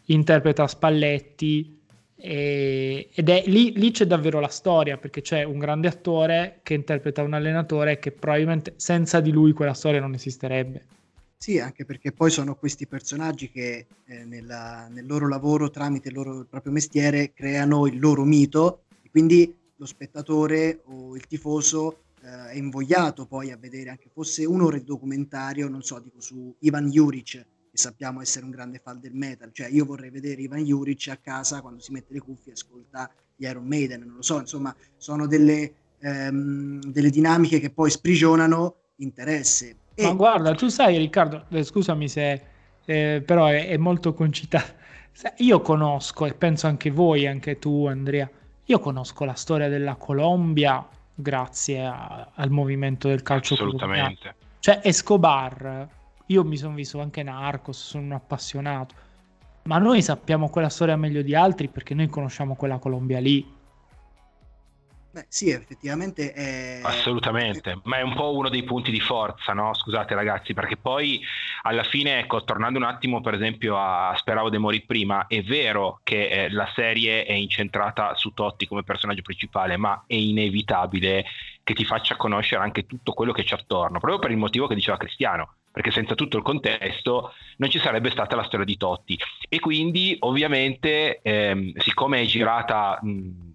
interpreta 0.07 0.67
Spalletti 0.67 1.79
e, 2.17 3.10
ed 3.13 3.29
è 3.29 3.43
lì, 3.48 3.71
lì 3.77 3.91
c'è 3.91 4.05
davvero 4.05 4.41
la 4.41 4.50
storia 4.50 4.98
perché 4.98 5.21
c'è 5.21 5.43
un 5.43 5.57
grande 5.57 5.88
attore 5.88 6.60
che 6.62 6.74
interpreta 6.74 7.24
un 7.24 7.33
allenatore 7.33 7.98
che 7.98 8.12
probabilmente 8.12 8.74
senza 8.75 9.21
di 9.21 9.31
lui 9.31 9.53
quella 9.53 9.74
storia 9.74 10.01
non 10.01 10.13
esisterebbe. 10.13 10.83
Sì, 11.43 11.57
anche 11.57 11.86
perché 11.86 12.12
poi 12.12 12.29
sono 12.29 12.53
questi 12.55 12.86
personaggi 12.86 13.50
che 13.50 13.88
eh, 14.05 14.25
nella, 14.25 14.88
nel 14.91 15.07
loro 15.07 15.27
lavoro, 15.27 15.71
tramite 15.71 16.10
il 16.10 16.13
loro 16.13 16.38
il 16.41 16.45
proprio 16.48 16.71
mestiere, 16.71 17.33
creano 17.33 17.88
il 17.88 17.98
loro 18.00 18.24
mito 18.25 18.83
e 19.01 19.10
quindi 19.10 19.51
lo 19.75 19.88
spettatore 19.88 20.83
o 20.86 21.15
il 21.15 21.25
tifoso 21.25 22.03
eh, 22.21 22.50
è 22.51 22.55
invogliato 22.57 23.25
poi 23.25 23.50
a 23.51 23.57
vedere 23.57 23.89
anche 23.89 24.07
fosse 24.13 24.45
un'ora 24.45 24.77
di 24.77 24.83
documentario, 24.83 25.67
non 25.67 25.81
so, 25.81 25.98
dico 25.98 26.21
su 26.21 26.55
Ivan 26.60 26.91
Juric, 26.91 27.31
che 27.71 27.77
sappiamo 27.77 28.21
essere 28.21 28.45
un 28.45 28.51
grande 28.51 28.77
fan 28.77 28.99
del 28.99 29.15
metal, 29.15 29.49
cioè 29.51 29.67
io 29.67 29.84
vorrei 29.86 30.12
vedere 30.12 30.43
Ivan 30.43 30.63
Juric 30.63 31.08
a 31.08 31.17
casa 31.17 31.62
quando 31.62 31.80
si 31.80 31.91
mette 31.91 32.13
le 32.13 32.19
cuffie 32.19 32.51
e 32.51 32.54
ascolta 32.54 33.12
gli 33.36 33.45
Iron 33.45 33.65
Maiden, 33.65 34.01
non 34.01 34.17
lo 34.17 34.21
so, 34.21 34.38
insomma, 34.39 34.75
sono 34.95 35.25
delle, 35.25 35.73
ehm, 36.01 36.82
delle 36.84 37.10
dinamiche 37.10 37.60
che 37.60 37.71
poi 37.71 37.89
sprigionano 37.89 38.75
interesse 38.97 39.77
e... 39.93 40.04
Ma 40.04 40.13
guarda, 40.13 40.54
tu 40.56 40.67
sai 40.67 40.97
Riccardo, 40.97 41.45
eh, 41.49 41.63
scusami 41.63 42.08
se 42.08 42.41
eh, 42.86 43.23
però 43.25 43.47
è, 43.47 43.67
è, 43.67 43.77
molto 43.77 44.13
concitato. 44.13 44.80
Io 45.38 45.62
conosco, 45.62 46.25
e 46.25 46.34
penso 46.34 46.67
anche 46.67 46.89
voi, 46.89 47.27
anche 47.27 47.60
tu 47.60 47.86
Andrea, 47.86 48.30
io 48.65 48.80
conosco 48.80 49.25
la 49.25 49.34
storia 49.34 49.67
della 49.67 49.95
Colombia 49.95 50.88
grazie 51.13 51.86
a, 51.86 52.30
al 52.34 52.49
movimento 52.49 53.08
del 53.08 53.21
calcio. 53.21 53.54
Assolutamente. 53.54 54.19
Colombiano. 54.19 54.36
Cioè 54.60 54.80
Escobar, 54.84 55.88
io 56.27 56.43
mi 56.43 56.58
sono 56.58 56.73
visto 56.73 56.99
anche 57.01 57.23
Narcos, 57.23 57.77
sono 57.77 58.06
un 58.06 58.12
appassionato, 58.13 58.95
ma 59.63 59.77
noi 59.77 60.01
sappiamo 60.01 60.49
quella 60.49 60.69
storia 60.69 60.95
meglio 60.95 61.21
di 61.21 61.36
altri 61.36 61.67
perché 61.67 61.93
noi 61.93 62.08
conosciamo 62.08 62.56
quella 62.56 62.77
Colombia 62.77 63.19
lì 63.19 63.60
Beh, 65.13 65.26
sì, 65.28 65.50
effettivamente 65.50 66.32
è... 66.32 66.80
Assolutamente, 66.84 67.82
ma 67.84 67.97
è 67.97 68.02
un 68.02 68.13
po' 68.13 68.34
uno 68.34 68.47
dei 68.47 68.63
punti 68.63 68.91
di 68.91 69.02
forza, 69.02 69.52
no? 69.52 69.74
Scusate 69.74 70.15
ragazzi, 70.15 70.54
perché 70.54 70.78
poi 70.78 71.21
alla 71.63 71.84
fine, 71.84 72.19
ecco, 72.19 72.45
tornando 72.45 72.80
un 72.80 72.86
attimo 72.86 73.19
per 73.19 73.34
esempio 73.34 73.78
a 73.78 74.15
Speravo 74.15 74.50
De 74.50 74.58
Mori 74.58 74.86
prima, 74.86 75.28
è 75.28 75.41
vero 75.41 76.00
che 76.04 76.28
eh, 76.28 76.50
la 76.50 76.69
serie 76.74 77.26
è 77.26 77.34
incentrata 77.34 78.15
su 78.15 78.32
Totti 78.32 78.65
come 78.67 78.84
personaggio 78.84 79.21
principale, 79.21 79.76
ma 79.76 80.02
è 80.08 80.15
inevitabile 80.15 81.26
che 81.62 81.74
ti 81.74 81.84
faccia 81.84 82.15
conoscere 82.15 82.63
anche 82.63 82.86
tutto 82.86 83.12
quello 83.12 83.34
che 83.34 83.43
c'è 83.43 83.56
attorno, 83.56 84.00
proprio 84.00 84.19
per 84.19 84.32
il 84.32 84.38
motivo 84.38 84.67
che 84.67 84.76
diceva 84.76 84.95
Cristiano, 84.95 85.56
perché 85.69 85.91
senza 85.91 86.15
tutto 86.15 86.38
il 86.38 86.43
contesto 86.43 87.34
non 87.58 87.69
ci 87.69 87.80
sarebbe 87.80 88.12
stata 88.12 88.38
la 88.38 88.45
storia 88.45 88.65
di 88.65 88.78
Totti. 88.78 89.19
E 89.50 89.60
quindi 89.60 90.15
ovviamente, 90.19 91.19
ehm, 91.21 91.74
siccome 91.80 92.21
è 92.21 92.26
girata... 92.26 92.97
Mh, 93.02 93.50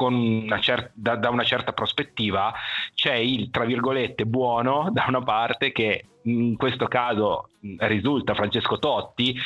una 0.00 0.60
cer- 0.60 0.90
da, 0.94 1.16
da, 1.16 1.30
una 1.30 1.44
certa 1.44 1.72
prospettiva 1.72 2.54
c'è 2.94 3.14
il 3.14 3.50
tra 3.50 3.64
virgolette 3.64 4.24
buono 4.24 4.88
da 4.92 5.04
una 5.08 5.22
parte 5.22 5.72
che 5.72 6.04
in 6.22 6.56
questo 6.56 6.86
caso 6.86 7.50
risulta 7.78 8.34
Francesco 8.34 8.78
Totti 8.78 9.36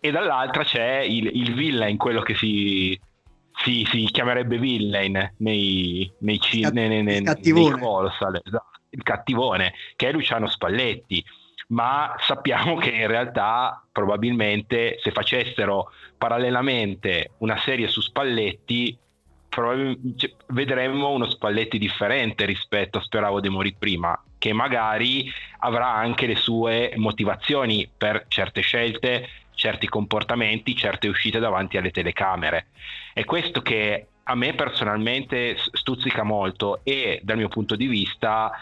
e 0.00 0.10
dall'altra 0.10 0.62
c'è 0.62 0.98
il, 0.98 1.30
il 1.34 1.54
villain, 1.54 1.96
quello 1.96 2.22
che 2.22 2.34
si, 2.34 2.98
si, 3.62 3.86
si 3.90 4.04
chiamerebbe 4.04 4.58
villain 4.58 5.34
nei, 5.38 6.10
nei, 6.18 6.38
ci, 6.38 6.60
Cat- 6.60 6.72
nei, 6.72 6.88
nei, 6.88 7.02
nei, 7.02 7.22
esatto, 8.44 8.80
il 8.90 9.02
cattivone 9.02 9.74
che 9.96 10.08
è 10.08 10.12
Luciano 10.12 10.46
Spalletti. 10.46 11.24
Ma 11.68 12.14
sappiamo 12.20 12.76
che 12.76 12.90
in 12.90 13.08
realtà 13.08 13.84
probabilmente 13.90 14.98
se 15.00 15.10
facessero 15.10 15.90
parallelamente 16.16 17.32
una 17.38 17.58
serie 17.58 17.88
su 17.88 18.00
Spalletti 18.00 18.96
probabilmente 19.56 20.36
vedremmo 20.48 21.08
uno 21.08 21.30
Spalletti 21.30 21.78
differente 21.78 22.44
rispetto 22.44 22.98
a 22.98 23.00
Speravo 23.00 23.40
De 23.40 23.48
Mori 23.48 23.74
prima, 23.74 24.22
che 24.36 24.52
magari 24.52 25.32
avrà 25.60 25.94
anche 25.94 26.26
le 26.26 26.36
sue 26.36 26.92
motivazioni 26.96 27.88
per 27.96 28.26
certe 28.28 28.60
scelte, 28.60 29.26
certi 29.54 29.88
comportamenti, 29.88 30.76
certe 30.76 31.08
uscite 31.08 31.38
davanti 31.38 31.78
alle 31.78 31.90
telecamere. 31.90 32.66
È 33.14 33.24
questo 33.24 33.62
che 33.62 34.08
a 34.24 34.34
me 34.34 34.52
personalmente 34.52 35.56
stuzzica 35.56 36.22
molto 36.22 36.80
e 36.82 37.20
dal 37.22 37.38
mio 37.38 37.48
punto 37.48 37.76
di 37.76 37.86
vista 37.86 38.52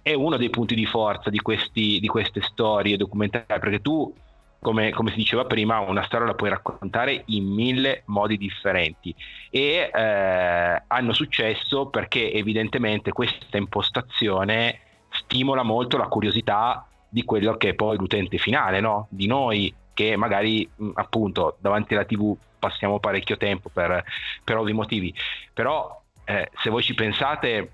è 0.00 0.14
uno 0.14 0.36
dei 0.36 0.50
punti 0.50 0.76
di 0.76 0.86
forza 0.86 1.28
di, 1.28 1.40
questi, 1.40 1.98
di 1.98 2.06
queste 2.06 2.40
storie 2.40 2.96
documentari, 2.96 3.58
perché 3.58 3.80
tu 3.80 4.14
come, 4.60 4.90
come, 4.90 5.10
si 5.10 5.16
diceva 5.16 5.44
prima, 5.44 5.80
una 5.80 6.04
storia 6.04 6.26
la 6.26 6.34
puoi 6.34 6.50
raccontare 6.50 7.22
in 7.26 7.46
mille 7.46 8.02
modi 8.06 8.36
differenti 8.36 9.14
e 9.50 9.90
eh, 9.92 10.82
hanno 10.86 11.12
successo 11.12 11.86
perché 11.86 12.32
evidentemente 12.32 13.12
questa 13.12 13.56
impostazione 13.56 14.80
stimola 15.10 15.62
molto 15.62 15.96
la 15.96 16.08
curiosità 16.08 16.86
di 17.08 17.24
quello 17.24 17.56
che 17.56 17.70
è 17.70 17.74
poi 17.74 17.96
l'utente 17.96 18.38
finale, 18.38 18.80
no? 18.80 19.06
di 19.10 19.26
noi 19.26 19.74
che 19.94 20.16
magari 20.16 20.68
appunto 20.94 21.56
davanti 21.60 21.94
alla 21.94 22.04
tv 22.04 22.36
passiamo 22.58 22.98
parecchio 22.98 23.36
tempo 23.36 23.70
per, 23.72 24.04
per 24.44 24.56
ovvi 24.58 24.72
motivi, 24.72 25.14
però 25.54 26.02
eh, 26.24 26.50
se 26.62 26.68
voi 26.70 26.82
ci 26.82 26.94
pensate 26.94 27.70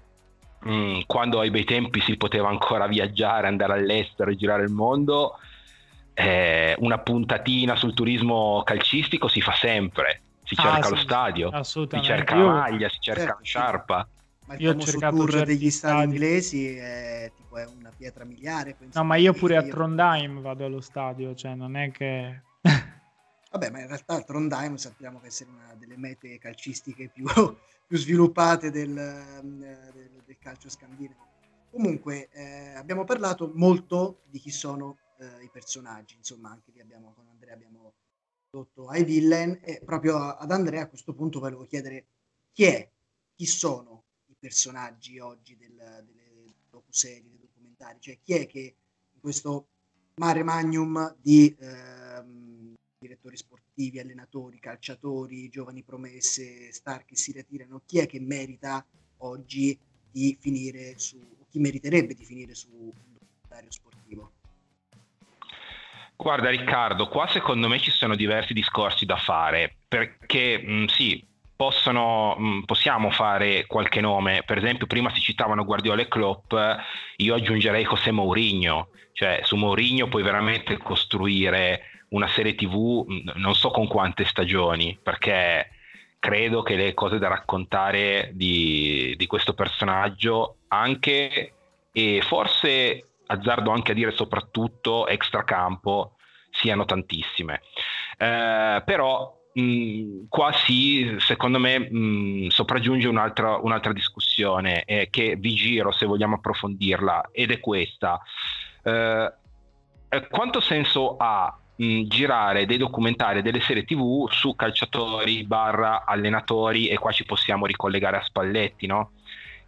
mh, 0.60 1.00
quando 1.06 1.40
ai 1.40 1.50
bei 1.50 1.64
tempi 1.64 2.00
si 2.00 2.16
poteva 2.16 2.48
ancora 2.48 2.86
viaggiare, 2.86 3.46
andare 3.46 3.72
all'estero 3.72 4.30
e 4.30 4.36
girare 4.36 4.62
il 4.62 4.70
mondo, 4.70 5.38
eh, 6.14 6.74
una 6.78 6.98
puntatina 6.98 7.76
sul 7.76 7.94
turismo 7.94 8.62
calcistico 8.64 9.28
si 9.28 9.40
fa 9.40 9.54
sempre. 9.54 10.22
Si 10.44 10.54
ah, 10.58 10.62
cerca 10.62 10.86
ah, 10.86 10.90
lo 10.90 10.96
sì, 10.96 11.02
stadio, 11.02 11.64
si 11.64 12.02
cerca 12.02 12.34
la 12.36 12.44
maglia, 12.44 12.88
si 12.88 12.98
cerca 13.00 13.20
certo, 13.20 13.38
la 13.38 13.44
sciarpa. 13.44 14.08
Ma 14.46 14.54
il 14.54 14.60
io 14.60 14.70
famoso 14.72 14.98
tour 14.98 15.44
degli 15.44 15.70
stadi, 15.70 15.70
stadi 15.70 16.04
inglesi 16.04 16.76
è, 16.76 17.32
tipo, 17.34 17.56
è 17.56 17.64
una 17.64 17.90
pietra 17.96 18.24
miliare. 18.24 18.76
No, 18.92 19.04
ma 19.04 19.16
io 19.16 19.32
pure 19.32 19.56
a 19.56 19.62
Trondheim 19.62 20.40
vado 20.40 20.64
allo 20.64 20.80
stadio, 20.80 21.34
cioè 21.34 21.54
non 21.54 21.76
è 21.76 21.90
che... 21.90 22.42
Vabbè, 23.52 23.70
ma 23.70 23.80
in 23.80 23.86
realtà 23.86 24.20
Trondheim 24.22 24.76
sappiamo 24.76 25.20
che 25.20 25.26
essere 25.28 25.50
una 25.50 25.74
delle 25.78 25.96
mete 25.96 26.38
calcistiche 26.38 27.08
più, 27.08 27.26
più 27.86 27.96
sviluppate 27.96 28.70
del, 28.70 28.92
del, 28.94 30.20
del 30.24 30.36
calcio 30.40 30.68
scandinavo. 30.68 31.30
Comunque, 31.70 32.28
eh, 32.32 32.74
abbiamo 32.74 33.04
parlato 33.04 33.50
molto 33.54 34.22
di 34.28 34.38
chi 34.38 34.50
sono 34.50 34.98
eh, 35.22 35.44
i 35.44 35.48
personaggi, 35.50 36.16
insomma 36.16 36.50
anche 36.50 36.72
lì 36.72 36.80
abbiamo 36.80 37.12
con 37.14 37.28
Andrea 37.28 37.54
abbiamo 37.54 37.92
detto 38.50 38.88
ai 38.88 39.04
villain 39.04 39.58
e 39.62 39.80
proprio 39.84 40.16
ad 40.16 40.50
Andrea 40.50 40.82
a 40.82 40.88
questo 40.88 41.14
punto 41.14 41.40
volevo 41.40 41.64
chiedere 41.64 42.06
chi 42.52 42.64
è, 42.64 42.90
chi 43.34 43.46
sono 43.46 44.02
i 44.26 44.36
personaggi 44.38 45.18
oggi 45.18 45.56
del, 45.56 45.74
delle 46.04 46.54
docuserie, 46.70 47.30
dei 47.30 47.38
documentari, 47.38 47.98
cioè 48.00 48.18
chi 48.22 48.34
è 48.34 48.46
che 48.46 48.74
in 49.14 49.20
questo 49.20 49.68
mare 50.16 50.42
magnum 50.42 51.16
di 51.20 51.54
ehm, 51.58 52.74
direttori 52.98 53.36
sportivi, 53.36 53.98
allenatori, 53.98 54.60
calciatori, 54.60 55.48
giovani 55.48 55.82
promesse, 55.82 56.72
star 56.72 57.04
che 57.04 57.16
si 57.16 57.32
ritirano, 57.32 57.82
chi 57.86 57.98
è 57.98 58.06
che 58.06 58.20
merita 58.20 58.84
oggi 59.18 59.78
di 60.10 60.36
finire 60.38 60.98
su, 60.98 61.18
chi 61.48 61.58
meriterebbe 61.58 62.14
di 62.14 62.24
finire 62.24 62.54
su 62.54 62.68
un 62.70 62.92
documentario 63.18 63.70
sportivo? 63.70 63.91
Guarda 66.22 66.50
Riccardo, 66.50 67.08
qua 67.08 67.26
secondo 67.26 67.66
me 67.66 67.80
ci 67.80 67.90
sono 67.90 68.14
diversi 68.14 68.52
discorsi 68.52 69.04
da 69.04 69.16
fare, 69.16 69.78
perché 69.88 70.62
mh, 70.64 70.72
mm, 70.72 70.84
sì, 70.84 71.26
possono, 71.56 72.36
mm, 72.38 72.62
possiamo 72.62 73.10
fare 73.10 73.66
qualche 73.66 74.00
nome, 74.00 74.44
per 74.46 74.56
esempio 74.56 74.86
prima 74.86 75.12
si 75.12 75.20
citavano 75.20 75.64
Guardiola 75.64 76.00
e 76.00 76.06
Klopp, 76.06 76.54
io 77.16 77.34
aggiungerei 77.34 77.84
José 77.84 78.12
Mourinho, 78.12 78.90
cioè 79.14 79.40
su 79.42 79.56
Mourinho 79.56 80.06
puoi 80.06 80.22
veramente 80.22 80.76
costruire 80.76 82.04
una 82.10 82.28
serie 82.28 82.54
tv 82.54 83.04
mm, 83.04 83.30
non 83.34 83.56
so 83.56 83.72
con 83.72 83.88
quante 83.88 84.24
stagioni, 84.24 84.96
perché 85.02 85.70
credo 86.20 86.62
che 86.62 86.76
le 86.76 86.94
cose 86.94 87.18
da 87.18 87.26
raccontare 87.26 88.30
di, 88.32 89.12
di 89.16 89.26
questo 89.26 89.54
personaggio 89.54 90.58
anche 90.68 91.54
e 91.90 92.22
forse 92.22 93.08
azzardo 93.32 93.70
anche 93.70 93.92
a 93.92 93.94
dire 93.94 94.12
soprattutto 94.12 95.06
extracampo 95.06 96.16
siano 96.50 96.84
tantissime. 96.84 97.62
Eh, 98.16 98.82
però 98.84 99.34
mh, 99.52 100.26
qua 100.28 100.52
sì, 100.52 101.16
secondo 101.18 101.58
me 101.58 101.78
mh, 101.78 102.48
sopraggiunge 102.48 103.08
un'altra, 103.08 103.56
un'altra 103.56 103.92
discussione 103.92 104.84
eh, 104.84 105.08
che 105.10 105.36
vi 105.36 105.54
giro 105.54 105.92
se 105.92 106.06
vogliamo 106.06 106.36
approfondirla 106.36 107.30
ed 107.32 107.50
è 107.50 107.60
questa. 107.60 108.20
Eh, 108.82 109.32
eh 110.08 110.28
quanto 110.28 110.60
senso 110.60 111.16
ha 111.16 111.56
girare 111.74 112.66
dei 112.66 112.76
documentari, 112.76 113.42
delle 113.42 113.60
serie 113.60 113.84
tv 113.84 114.30
su 114.30 114.54
calciatori 114.54 115.44
barra 115.44 116.04
allenatori 116.04 116.86
e 116.88 116.98
qua 116.98 117.10
ci 117.10 117.24
possiamo 117.24 117.66
ricollegare 117.66 118.18
a 118.18 118.22
Spalletti, 118.22 118.86
no? 118.86 119.12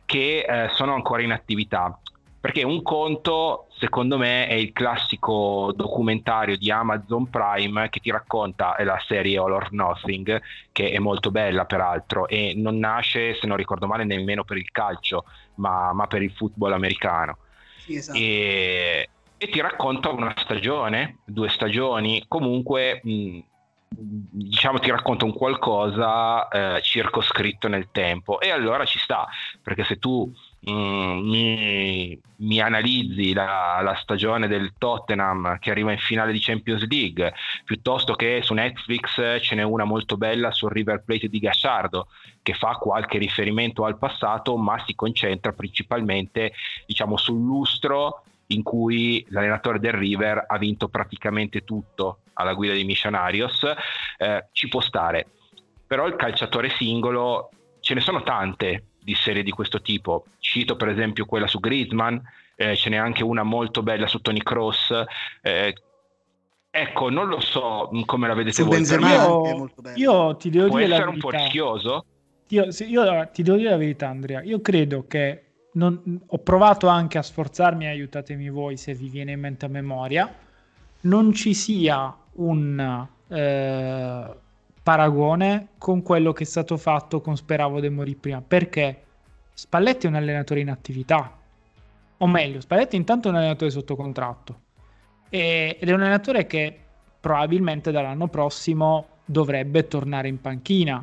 che 0.04 0.44
eh, 0.46 0.68
sono 0.74 0.94
ancora 0.94 1.22
in 1.22 1.32
attività. 1.32 1.98
Perché 2.44 2.62
un 2.62 2.82
conto, 2.82 3.68
secondo 3.78 4.18
me, 4.18 4.46
è 4.46 4.52
il 4.52 4.72
classico 4.72 5.72
documentario 5.74 6.58
di 6.58 6.70
Amazon 6.70 7.30
Prime 7.30 7.88
che 7.88 8.00
ti 8.00 8.10
racconta 8.10 8.76
la 8.80 9.02
serie 9.06 9.38
All 9.38 9.52
or 9.52 9.72
Nothing, 9.72 10.42
che 10.70 10.90
è 10.90 10.98
molto 10.98 11.30
bella 11.30 11.64
peraltro, 11.64 12.28
e 12.28 12.52
non 12.54 12.78
nasce, 12.78 13.34
se 13.34 13.46
non 13.46 13.56
ricordo 13.56 13.86
male, 13.86 14.04
nemmeno 14.04 14.44
per 14.44 14.58
il 14.58 14.70
calcio, 14.70 15.24
ma, 15.54 15.94
ma 15.94 16.06
per 16.06 16.20
il 16.20 16.32
football 16.32 16.74
americano. 16.74 17.38
Sì, 17.78 17.94
esatto. 17.94 18.18
E, 18.18 19.08
e, 19.38 19.48
ti 19.48 19.60
racconta 19.62 20.10
una 20.10 20.34
stagione, 20.36 21.20
due 21.24 21.48
stagioni, 21.48 22.26
comunque... 22.28 23.00
Mh, 23.02 23.38
diciamo 23.96 24.80
ti 24.80 24.90
racconta 24.90 25.24
un 25.24 25.32
qualcosa 25.32 26.48
eh, 26.48 26.82
circoscritto 26.82 27.68
nel 27.68 27.90
tempo 27.92 28.40
e 28.40 28.50
allora 28.50 28.84
ci 28.84 28.98
sta 28.98 29.28
perché 29.62 29.84
se 29.84 30.00
tu 30.00 30.34
Mm, 30.70 31.28
mi, 31.28 32.18
mi, 32.36 32.58
analizzi 32.58 33.34
la, 33.34 33.80
la, 33.82 33.94
stagione 33.96 34.48
del 34.48 34.72
Tottenham 34.78 35.58
che 35.58 35.70
arriva 35.70 35.92
in 35.92 35.98
finale 35.98 36.32
di 36.32 36.40
Champions 36.40 36.86
League, 36.88 37.34
piuttosto 37.66 38.14
che 38.14 38.40
su 38.42 38.54
Netflix 38.54 39.42
ce 39.42 39.54
n'è 39.54 39.62
una 39.62 39.84
molto 39.84 40.16
bella 40.16 40.52
sul 40.52 40.70
River 40.70 41.02
Plate 41.04 41.28
di 41.28 41.38
Gasciardo 41.38 42.06
che 42.40 42.54
fa 42.54 42.76
qualche 42.76 43.18
riferimento 43.18 43.84
al 43.84 43.98
passato, 43.98 44.56
ma 44.56 44.82
si 44.86 44.94
concentra 44.94 45.52
principalmente 45.52 46.52
diciamo, 46.86 47.18
sul 47.18 47.42
lustro 47.42 48.22
in 48.48 48.62
cui 48.62 49.24
l'allenatore 49.28 49.78
del 49.78 49.92
River 49.92 50.44
ha 50.46 50.56
vinto 50.56 50.88
praticamente 50.88 51.62
tutto 51.62 52.20
alla 52.34 52.54
guida 52.54 52.72
di 52.72 52.84
Missionarios, 52.84 53.64
eh, 54.16 54.46
ci 54.52 54.68
può 54.68 54.80
stare. 54.80 55.26
Però 55.86 56.06
il 56.06 56.16
calciatore 56.16 56.70
singolo 56.70 57.50
ce 57.80 57.92
ne 57.92 58.00
sono 58.00 58.22
tante 58.22 58.84
di 59.04 59.14
serie 59.14 59.42
di 59.42 59.50
questo 59.50 59.82
tipo. 59.82 60.24
Cito 60.38 60.76
per 60.76 60.88
esempio 60.88 61.26
quella 61.26 61.46
su 61.46 61.60
Griezmann, 61.60 62.16
eh, 62.56 62.74
ce 62.74 62.88
n'è 62.88 62.96
anche 62.96 63.22
una 63.22 63.42
molto 63.42 63.82
bella 63.82 64.06
su 64.06 64.20
Tony 64.20 64.42
Cross. 64.42 65.04
Eh, 65.42 65.74
ecco, 66.70 67.10
non 67.10 67.28
lo 67.28 67.40
so 67.40 67.90
come 68.06 68.26
la 68.26 68.34
vedete 68.34 68.56
su 68.56 68.64
voi. 68.64 68.76
Benzema 68.76 69.12
io, 69.12 69.70
io 69.94 70.36
ti 70.36 70.50
devo 70.50 70.68
Può 70.68 70.78
dire 70.78 70.92
essere 70.94 71.04
la 71.04 71.10
un 71.10 71.18
po' 71.18 71.30
rischioso? 71.30 72.04
Io, 72.48 72.64
io, 72.86 73.28
ti 73.32 73.42
devo 73.42 73.56
dire 73.56 73.70
la 73.70 73.76
verità, 73.76 74.08
Andrea. 74.08 74.42
Io 74.42 74.60
credo 74.60 75.06
che 75.06 75.42
non, 75.72 76.22
ho 76.26 76.38
provato 76.38 76.86
anche 76.88 77.18
a 77.18 77.22
sforzarmi, 77.22 77.86
aiutatemi 77.86 78.48
voi 78.48 78.76
se 78.76 78.94
vi 78.94 79.08
viene 79.08 79.32
in 79.32 79.40
mente 79.40 79.66
a 79.66 79.68
memoria, 79.68 80.32
non 81.00 81.32
ci 81.32 81.52
sia 81.52 82.14
un 82.36 83.06
eh, 83.28 84.36
paragone 84.84 85.68
con 85.78 86.02
quello 86.02 86.32
che 86.32 86.44
è 86.44 86.46
stato 86.46 86.76
fatto 86.76 87.22
con 87.22 87.36
Speravo 87.36 87.80
De 87.80 87.88
Morì 87.88 88.14
prima, 88.14 88.42
perché 88.46 89.02
Spalletti 89.54 90.04
è 90.04 90.10
un 90.10 90.16
allenatore 90.16 90.60
in 90.60 90.68
attività, 90.68 91.32
o 92.18 92.26
meglio, 92.26 92.60
Spalletti 92.60 92.94
intanto 92.94 93.28
è 93.28 93.30
un 93.30 93.38
allenatore 93.38 93.70
sotto 93.70 93.96
contratto 93.96 94.60
e, 95.30 95.78
ed 95.80 95.88
è 95.88 95.92
un 95.92 96.02
allenatore 96.02 96.46
che 96.46 96.78
probabilmente 97.18 97.90
dall'anno 97.90 98.28
prossimo 98.28 99.06
dovrebbe 99.24 99.88
tornare 99.88 100.28
in 100.28 100.38
panchina. 100.38 101.02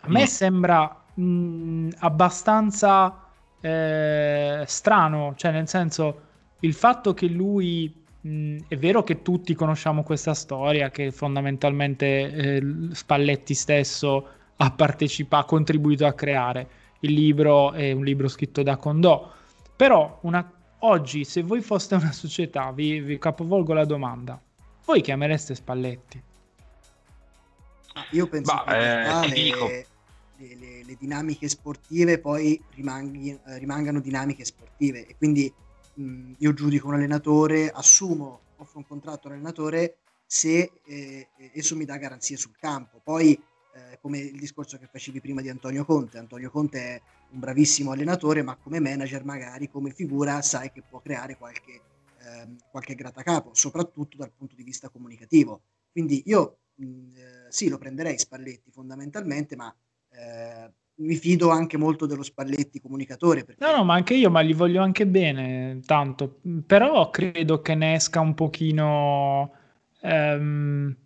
A 0.00 0.08
me 0.08 0.22
mm. 0.22 0.24
sembra 0.24 1.02
mh, 1.14 1.88
abbastanza 1.98 3.26
eh, 3.60 4.64
strano, 4.66 5.34
cioè 5.36 5.52
nel 5.52 5.68
senso 5.68 6.20
il 6.60 6.74
fatto 6.74 7.14
che 7.14 7.28
lui 7.28 8.04
Mm, 8.26 8.58
è 8.66 8.76
vero 8.76 9.04
che 9.04 9.22
tutti 9.22 9.54
conosciamo 9.54 10.02
questa 10.02 10.34
storia, 10.34 10.90
che 10.90 11.12
fondamentalmente 11.12 12.06
eh, 12.06 12.62
Spalletti 12.92 13.54
stesso 13.54 14.28
ha 14.56 14.70
partecipato, 14.72 15.44
ha 15.44 15.46
contribuito 15.46 16.06
a 16.06 16.12
creare. 16.12 16.68
Il 17.00 17.12
libro 17.12 17.72
è 17.72 17.92
un 17.92 18.02
libro 18.02 18.26
scritto 18.26 18.64
da 18.64 18.76
Condò. 18.76 19.32
Però 19.76 20.18
una, 20.22 20.50
oggi, 20.80 21.24
se 21.24 21.42
voi 21.42 21.60
foste 21.60 21.94
una 21.94 22.10
società, 22.10 22.72
vi, 22.72 23.00
vi 23.00 23.18
capovolgo 23.18 23.72
la 23.74 23.84
domanda, 23.84 24.40
voi 24.86 25.02
chiamereste 25.02 25.54
Spalletti? 25.54 26.22
Io 28.10 28.26
penso 28.26 28.52
bah, 28.52 28.64
che 29.22 29.34
eh, 29.34 29.86
le, 30.38 30.54
le, 30.56 30.84
le, 30.84 30.96
dinamiche 30.98 31.48
sportive 31.48 32.18
poi 32.18 32.60
rimanghi, 32.74 33.38
rimangano 33.58 34.00
dinamiche 34.00 34.44
sportive 34.44 35.06
e 35.06 35.16
quindi 35.16 35.52
mh, 35.96 36.34
io 36.38 36.52
giudico 36.52 36.88
un 36.88 36.94
allenatore, 36.94 37.70
assumo, 37.70 38.40
offro 38.56 38.78
un 38.78 38.86
contratto 38.86 39.28
all'allenatore 39.28 39.98
se 40.24 40.80
eh, 40.84 41.28
esso 41.52 41.76
mi 41.76 41.84
dà 41.84 41.96
garanzie 41.98 42.36
sul 42.36 42.56
campo. 42.58 43.00
Poi, 43.02 43.32
eh, 43.72 43.98
come 44.00 44.18
il 44.18 44.38
discorso 44.38 44.78
che 44.78 44.88
facevi 44.90 45.20
prima 45.20 45.40
di 45.42 45.48
Antonio 45.48 45.84
Conte, 45.84 46.18
Antonio 46.18 46.50
Conte 46.50 46.78
è 46.80 47.02
un 47.28 47.38
bravissimo 47.40 47.92
allenatore, 47.92 48.42
ma 48.42 48.56
come 48.56 48.80
manager 48.80 49.24
magari, 49.24 49.68
come 49.68 49.90
figura, 49.92 50.42
sai 50.42 50.70
che 50.72 50.82
può 50.82 51.00
creare 51.00 51.36
qualche, 51.36 51.72
eh, 52.18 52.56
qualche 52.70 52.94
grattacapo, 52.94 53.54
soprattutto 53.54 54.16
dal 54.16 54.32
punto 54.32 54.54
di 54.56 54.62
vista 54.64 54.88
comunicativo. 54.88 55.62
Quindi 55.92 56.22
io 56.26 56.58
mh, 56.74 56.84
eh, 57.16 57.46
sì, 57.50 57.68
lo 57.68 57.78
prenderei 57.78 58.18
Spalletti 58.18 58.70
fondamentalmente, 58.70 59.56
ma 59.56 59.74
eh, 60.10 60.72
mi 60.96 61.16
fido 61.16 61.50
anche 61.50 61.76
molto 61.76 62.06
dello 62.06 62.22
Spalletti 62.22 62.80
comunicatore. 62.80 63.44
Perché... 63.44 63.64
No, 63.64 63.76
no, 63.76 63.84
ma 63.84 63.94
anche 63.94 64.14
io, 64.14 64.30
ma 64.30 64.42
gli 64.42 64.54
voglio 64.54 64.82
anche 64.82 65.06
bene, 65.06 65.80
tanto. 65.84 66.40
Però 66.66 67.10
credo 67.10 67.60
che 67.60 67.74
ne 67.74 67.94
esca 67.94 68.20
un 68.20 68.34
pochino 68.34 69.52
ehm, 70.00 70.96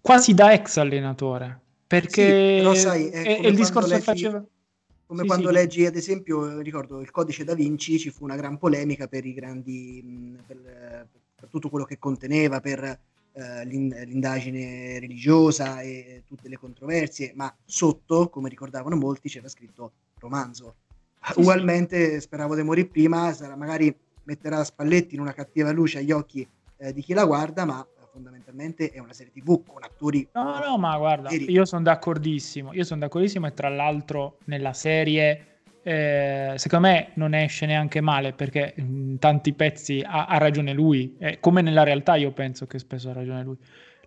quasi 0.00 0.34
da 0.34 0.52
ex 0.52 0.76
allenatore. 0.76 1.60
Perché 1.86 2.56
sì, 2.56 2.62
però 2.62 2.74
sai, 2.74 3.08
è, 3.08 3.40
è 3.40 3.46
il 3.46 3.56
discorso 3.56 3.88
leggi, 3.88 4.00
che 4.00 4.10
faceva... 4.10 4.44
Come 5.06 5.20
sì, 5.20 5.26
quando 5.28 5.48
sì. 5.48 5.54
leggi, 5.54 5.86
ad 5.86 5.94
esempio, 5.94 6.60
ricordo 6.60 7.00
il 7.00 7.10
codice 7.12 7.44
da 7.44 7.54
Vinci, 7.54 7.98
ci 7.98 8.10
fu 8.10 8.24
una 8.24 8.36
gran 8.36 8.58
polemica 8.58 9.06
per 9.06 9.24
i 9.24 9.34
grandi... 9.34 10.36
per, 10.46 11.08
per 11.36 11.48
tutto 11.48 11.68
quello 11.68 11.84
che 11.84 11.98
conteneva, 11.98 12.60
per 12.60 12.98
eh, 13.36 13.66
l'indagine 13.66 14.98
religiosa 14.98 15.80
e 15.82 16.22
tutte 16.26 16.48
le 16.48 16.56
controversie, 16.56 17.32
ma 17.34 17.54
sotto, 17.64 18.30
come 18.30 18.48
ricordavano 18.48 18.96
molti, 18.96 19.28
c'era 19.28 19.48
scritto 19.48 19.92
romanzo. 20.18 20.76
Sì, 21.22 21.40
Ugualmente 21.40 22.14
sì. 22.14 22.20
speravo 22.20 22.54
di 22.54 22.62
morire 22.62 22.88
prima, 22.88 23.32
sarà, 23.34 23.54
magari 23.54 23.94
metterà 24.22 24.64
Spalletti 24.64 25.14
in 25.14 25.20
una 25.20 25.34
cattiva 25.34 25.70
luce 25.70 25.98
agli 25.98 26.12
occhi 26.12 26.48
eh, 26.78 26.92
di 26.94 27.02
chi 27.02 27.12
la 27.12 27.26
guarda, 27.26 27.66
ma 27.66 27.86
fondamentalmente 28.10 28.90
è 28.90 28.98
una 29.00 29.12
serie 29.12 29.32
tv 29.32 29.62
con 29.66 29.82
attori. 29.82 30.26
No, 30.32 30.58
no, 30.58 30.78
ma 30.78 30.96
guarda, 30.96 31.30
io 31.30 31.66
sono 31.66 31.82
d'accordissimo. 31.82 32.72
Io 32.72 32.84
sono 32.84 33.00
d'accordissimo 33.00 33.46
e 33.46 33.52
tra 33.52 33.68
l'altro 33.68 34.38
nella 34.44 34.72
serie 34.72 35.55
eh, 35.88 36.54
secondo 36.56 36.88
me 36.88 37.10
non 37.14 37.32
esce 37.32 37.64
neanche 37.64 38.00
male 38.00 38.32
perché 38.32 38.74
in 38.78 39.20
tanti 39.20 39.52
pezzi 39.52 40.02
ha, 40.04 40.26
ha 40.26 40.36
ragione 40.36 40.72
lui, 40.72 41.14
eh, 41.20 41.38
come 41.38 41.62
nella 41.62 41.84
realtà 41.84 42.16
io 42.16 42.32
penso 42.32 42.66
che 42.66 42.80
spesso 42.80 43.10
ha 43.10 43.12
ragione 43.12 43.44
lui. 43.44 43.56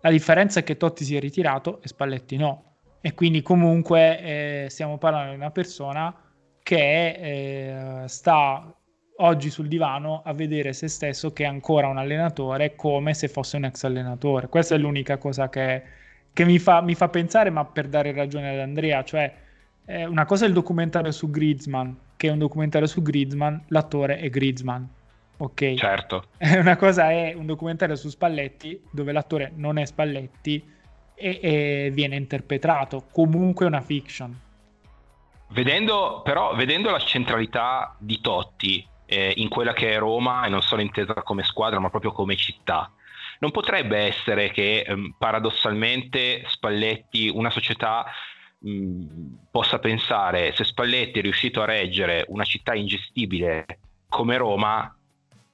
La 0.01 0.09
differenza 0.09 0.59
è 0.59 0.63
che 0.63 0.75
Totti 0.75 1.05
si 1.05 1.15
è 1.15 1.21
ritirato 1.21 1.81
e 1.81 1.87
Spalletti 1.87 2.35
no. 2.35 2.79
E 2.99 3.13
quindi 3.13 3.41
comunque 3.41 4.19
eh, 4.19 4.69
stiamo 4.69 4.97
parlando 4.97 5.29
di 5.29 5.37
una 5.37 5.51
persona 5.51 6.13
che 6.61 8.03
eh, 8.03 8.07
sta 8.07 8.75
oggi 9.19 9.49
sul 9.49 9.69
divano 9.69 10.21
a 10.25 10.33
vedere 10.33 10.73
se 10.73 10.89
stesso 10.89 11.31
che 11.31 11.43
è 11.43 11.47
ancora 11.47 11.87
un 11.87 11.97
allenatore 11.97 12.75
come 12.75 13.13
se 13.13 13.29
fosse 13.29 13.55
un 13.55 13.63
ex 13.63 13.85
allenatore. 13.85 14.49
Questa 14.49 14.75
è 14.75 14.77
l'unica 14.77 15.17
cosa 15.17 15.47
che, 15.47 15.81
che 16.33 16.43
mi, 16.43 16.59
fa, 16.59 16.81
mi, 16.81 16.93
fa, 16.93 17.07
pensare, 17.07 17.49
ma 17.49 17.63
per 17.63 17.87
dare 17.87 18.11
ragione 18.11 18.49
ad 18.49 18.59
Andrea, 18.59 19.01
cioè 19.05 19.47
eh, 19.89 20.05
una 20.05 20.25
cosa 20.25 20.45
è 20.45 20.47
il 20.47 20.53
documentario 20.53 21.11
su 21.11 21.31
Griezmann, 21.31 21.91
che 22.15 22.27
è 22.27 22.31
un 22.31 22.37
documentario 22.37 22.87
su 22.87 23.01
Griezmann, 23.01 23.57
l'attore 23.69 24.19
è 24.19 24.29
Griezmann. 24.29 24.83
Ok. 25.37 25.73
Certo. 25.75 26.25
Una 26.37 26.75
cosa 26.75 27.09
è 27.09 27.33
un 27.33 27.47
documentario 27.47 27.95
su 27.95 28.09
Spalletti, 28.09 28.79
dove 28.91 29.11
l'attore 29.11 29.51
non 29.55 29.77
è 29.79 29.85
Spalletti 29.85 30.63
e, 31.15 31.39
e 31.41 31.91
viene 31.91 32.17
interpretato 32.17 33.05
comunque 33.11 33.65
una 33.65 33.81
fiction. 33.81 34.37
Vedendo, 35.47 36.21
però, 36.23 36.53
vedendo 36.53 36.91
la 36.91 36.99
centralità 36.99 37.95
di 37.97 38.21
Totti 38.21 38.85
eh, 39.05 39.33
in 39.37 39.49
quella 39.49 39.73
che 39.73 39.93
è 39.93 39.97
Roma, 39.97 40.45
e 40.45 40.49
non 40.49 40.61
solo 40.61 40.83
intesa 40.83 41.13
come 41.23 41.41
squadra, 41.41 41.79
ma 41.79 41.89
proprio 41.89 42.11
come 42.11 42.35
città, 42.35 42.91
non 43.39 43.49
potrebbe 43.49 43.97
essere 43.97 44.51
che 44.51 44.81
ehm, 44.81 45.15
paradossalmente 45.17 46.43
Spalletti, 46.47 47.31
una 47.33 47.49
società 47.49 48.05
possa 49.49 49.79
pensare 49.79 50.53
se 50.53 50.65
Spalletti 50.65 51.19
è 51.19 51.21
riuscito 51.21 51.61
a 51.61 51.65
reggere 51.65 52.25
una 52.27 52.43
città 52.43 52.75
ingestibile 52.75 53.65
come 54.09 54.37
Roma, 54.37 54.93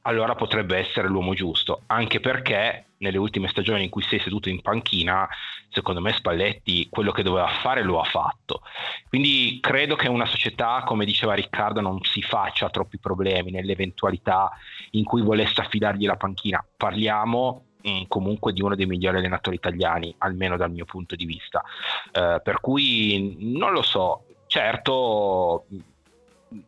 allora 0.02 0.36
potrebbe 0.36 0.78
essere 0.78 1.08
l'uomo 1.08 1.34
giusto, 1.34 1.82
anche 1.88 2.20
perché 2.20 2.86
nelle 2.98 3.18
ultime 3.18 3.48
stagioni 3.48 3.84
in 3.84 3.90
cui 3.90 4.02
sei 4.04 4.20
seduto 4.20 4.50
in 4.50 4.62
panchina, 4.62 5.28
secondo 5.70 6.00
me 6.00 6.14
Spalletti 6.14 6.88
quello 6.90 7.12
che 7.12 7.24
doveva 7.24 7.48
fare 7.62 7.84
lo 7.84 8.00
ha 8.00 8.06
fatto. 8.06 8.62
Quindi 9.10 9.60
credo 9.62 9.96
che 9.96 10.08
una 10.08 10.26
società, 10.26 10.84
come 10.86 11.06
diceva 11.06 11.34
Riccardo, 11.34 11.82
non 11.82 12.00
si 12.04 12.22
faccia 12.22 12.70
troppi 12.70 12.98
problemi 12.98 13.52
nell'eventualità 13.52 14.52
in 14.92 15.04
cui 15.04 15.22
volesse 15.22 15.62
affidargli 15.62 16.06
la 16.06 16.16
panchina. 16.16 16.64
Parliamo 16.78 17.64
mm, 17.88 18.04
comunque 18.08 18.54
di 18.54 18.62
uno 18.62 18.76
dei 18.76 18.86
migliori 18.86 19.18
allenatori 19.18 19.56
italiani, 19.56 20.14
almeno 20.20 20.58
dal 20.58 20.72
mio 20.72 20.86
punto 20.86 21.16
di 21.16 21.26
vista. 21.26 21.64
Eh, 22.12 22.42
per 22.44 22.60
cui 22.60 23.38
non 23.40 23.72
lo 23.72 23.82
so, 23.82 24.26
certo 24.48 25.66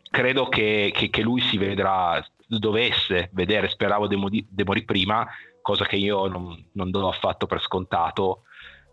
credo 0.10 0.50
che, 0.50 0.92
che, 0.94 1.10
che 1.10 1.22
lui 1.22 1.42
si 1.42 1.58
vedrà 1.58 2.26
dovesse 2.48 3.30
vedere, 3.34 3.70
speravo 3.70 4.08
De 4.08 4.16
Mori 4.16 4.84
prima, 4.84 5.28
cosa 5.62 5.86
che 5.86 5.98
io 5.98 6.28
non, 6.28 6.66
non 6.74 6.92
do 6.92 7.10
affatto 7.10 7.46
per 7.46 7.62
scontato, 7.62 8.44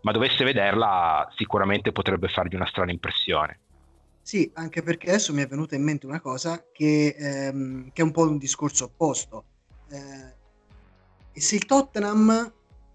ma 0.01 0.11
dovesse 0.11 0.43
vederla 0.43 1.27
sicuramente 1.35 1.91
potrebbe 1.91 2.27
fargli 2.27 2.55
una 2.55 2.67
strana 2.67 2.91
impressione. 2.91 3.59
Sì, 4.21 4.51
anche 4.55 4.81
perché 4.81 5.09
adesso 5.09 5.33
mi 5.33 5.43
è 5.43 5.47
venuta 5.47 5.75
in 5.75 5.83
mente 5.83 6.05
una 6.05 6.19
cosa 6.19 6.65
che, 6.71 7.15
ehm, 7.17 7.91
che 7.93 8.01
è 8.01 8.03
un 8.03 8.11
po' 8.11 8.27
un 8.27 8.37
discorso 8.37 8.85
opposto. 8.85 9.43
Eh, 9.89 10.34
e 11.35 11.41
se 11.41 11.55
il 11.55 11.65
Tottenham 11.65 12.53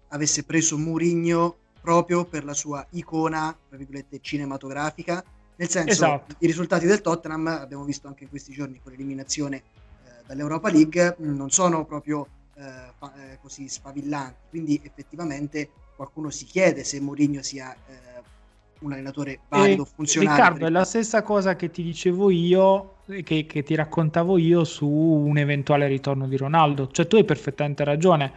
avesse 0.09 0.43
preso 0.43 0.77
Mourinho 0.77 1.55
proprio 1.79 2.25
per 2.25 2.43
la 2.43 2.53
sua 2.53 2.85
icona, 2.91 3.55
tra 3.69 3.77
virgolette, 3.77 4.19
cinematografica, 4.19 5.23
nel 5.55 5.69
senso, 5.69 5.91
esatto. 5.91 6.35
i 6.39 6.47
risultati 6.47 6.87
del 6.87 7.01
Tottenham, 7.01 7.45
abbiamo 7.45 7.83
visto 7.83 8.07
anche 8.07 8.23
in 8.23 8.29
questi 8.29 8.51
giorni 8.51 8.79
con 8.81 8.91
l'eliminazione 8.91 9.61
dall'Europa 10.31 10.69
League 10.69 11.17
mm, 11.21 11.35
non 11.35 11.49
sono 11.51 11.85
proprio 11.85 12.27
eh, 12.55 12.93
fa, 12.97 13.13
eh, 13.15 13.37
così 13.41 13.67
sfavillanti. 13.67 14.49
Quindi 14.49 14.81
effettivamente 14.83 15.69
qualcuno 15.95 16.29
si 16.29 16.45
chiede 16.45 16.83
se 16.83 16.99
Mourinho 17.01 17.41
sia 17.41 17.73
eh, 17.73 18.21
un 18.81 18.93
allenatore 18.93 19.39
valido, 19.49 19.83
e 19.83 19.87
funzionale. 19.93 20.35
Riccardo, 20.35 20.65
è 20.65 20.69
la 20.69 20.83
stessa 20.83 21.21
cosa 21.21 21.55
che 21.55 21.69
ti 21.69 21.83
dicevo 21.83 22.29
io, 22.29 22.95
che, 23.23 23.45
che 23.45 23.63
ti 23.63 23.75
raccontavo 23.75 24.37
io 24.37 24.63
su 24.63 24.87
un 24.87 25.37
eventuale 25.37 25.87
ritorno 25.87 26.27
di 26.27 26.37
Ronaldo. 26.37 26.89
Cioè 26.89 27.07
tu 27.07 27.15
hai 27.15 27.25
perfettamente 27.25 27.83
ragione. 27.83 28.31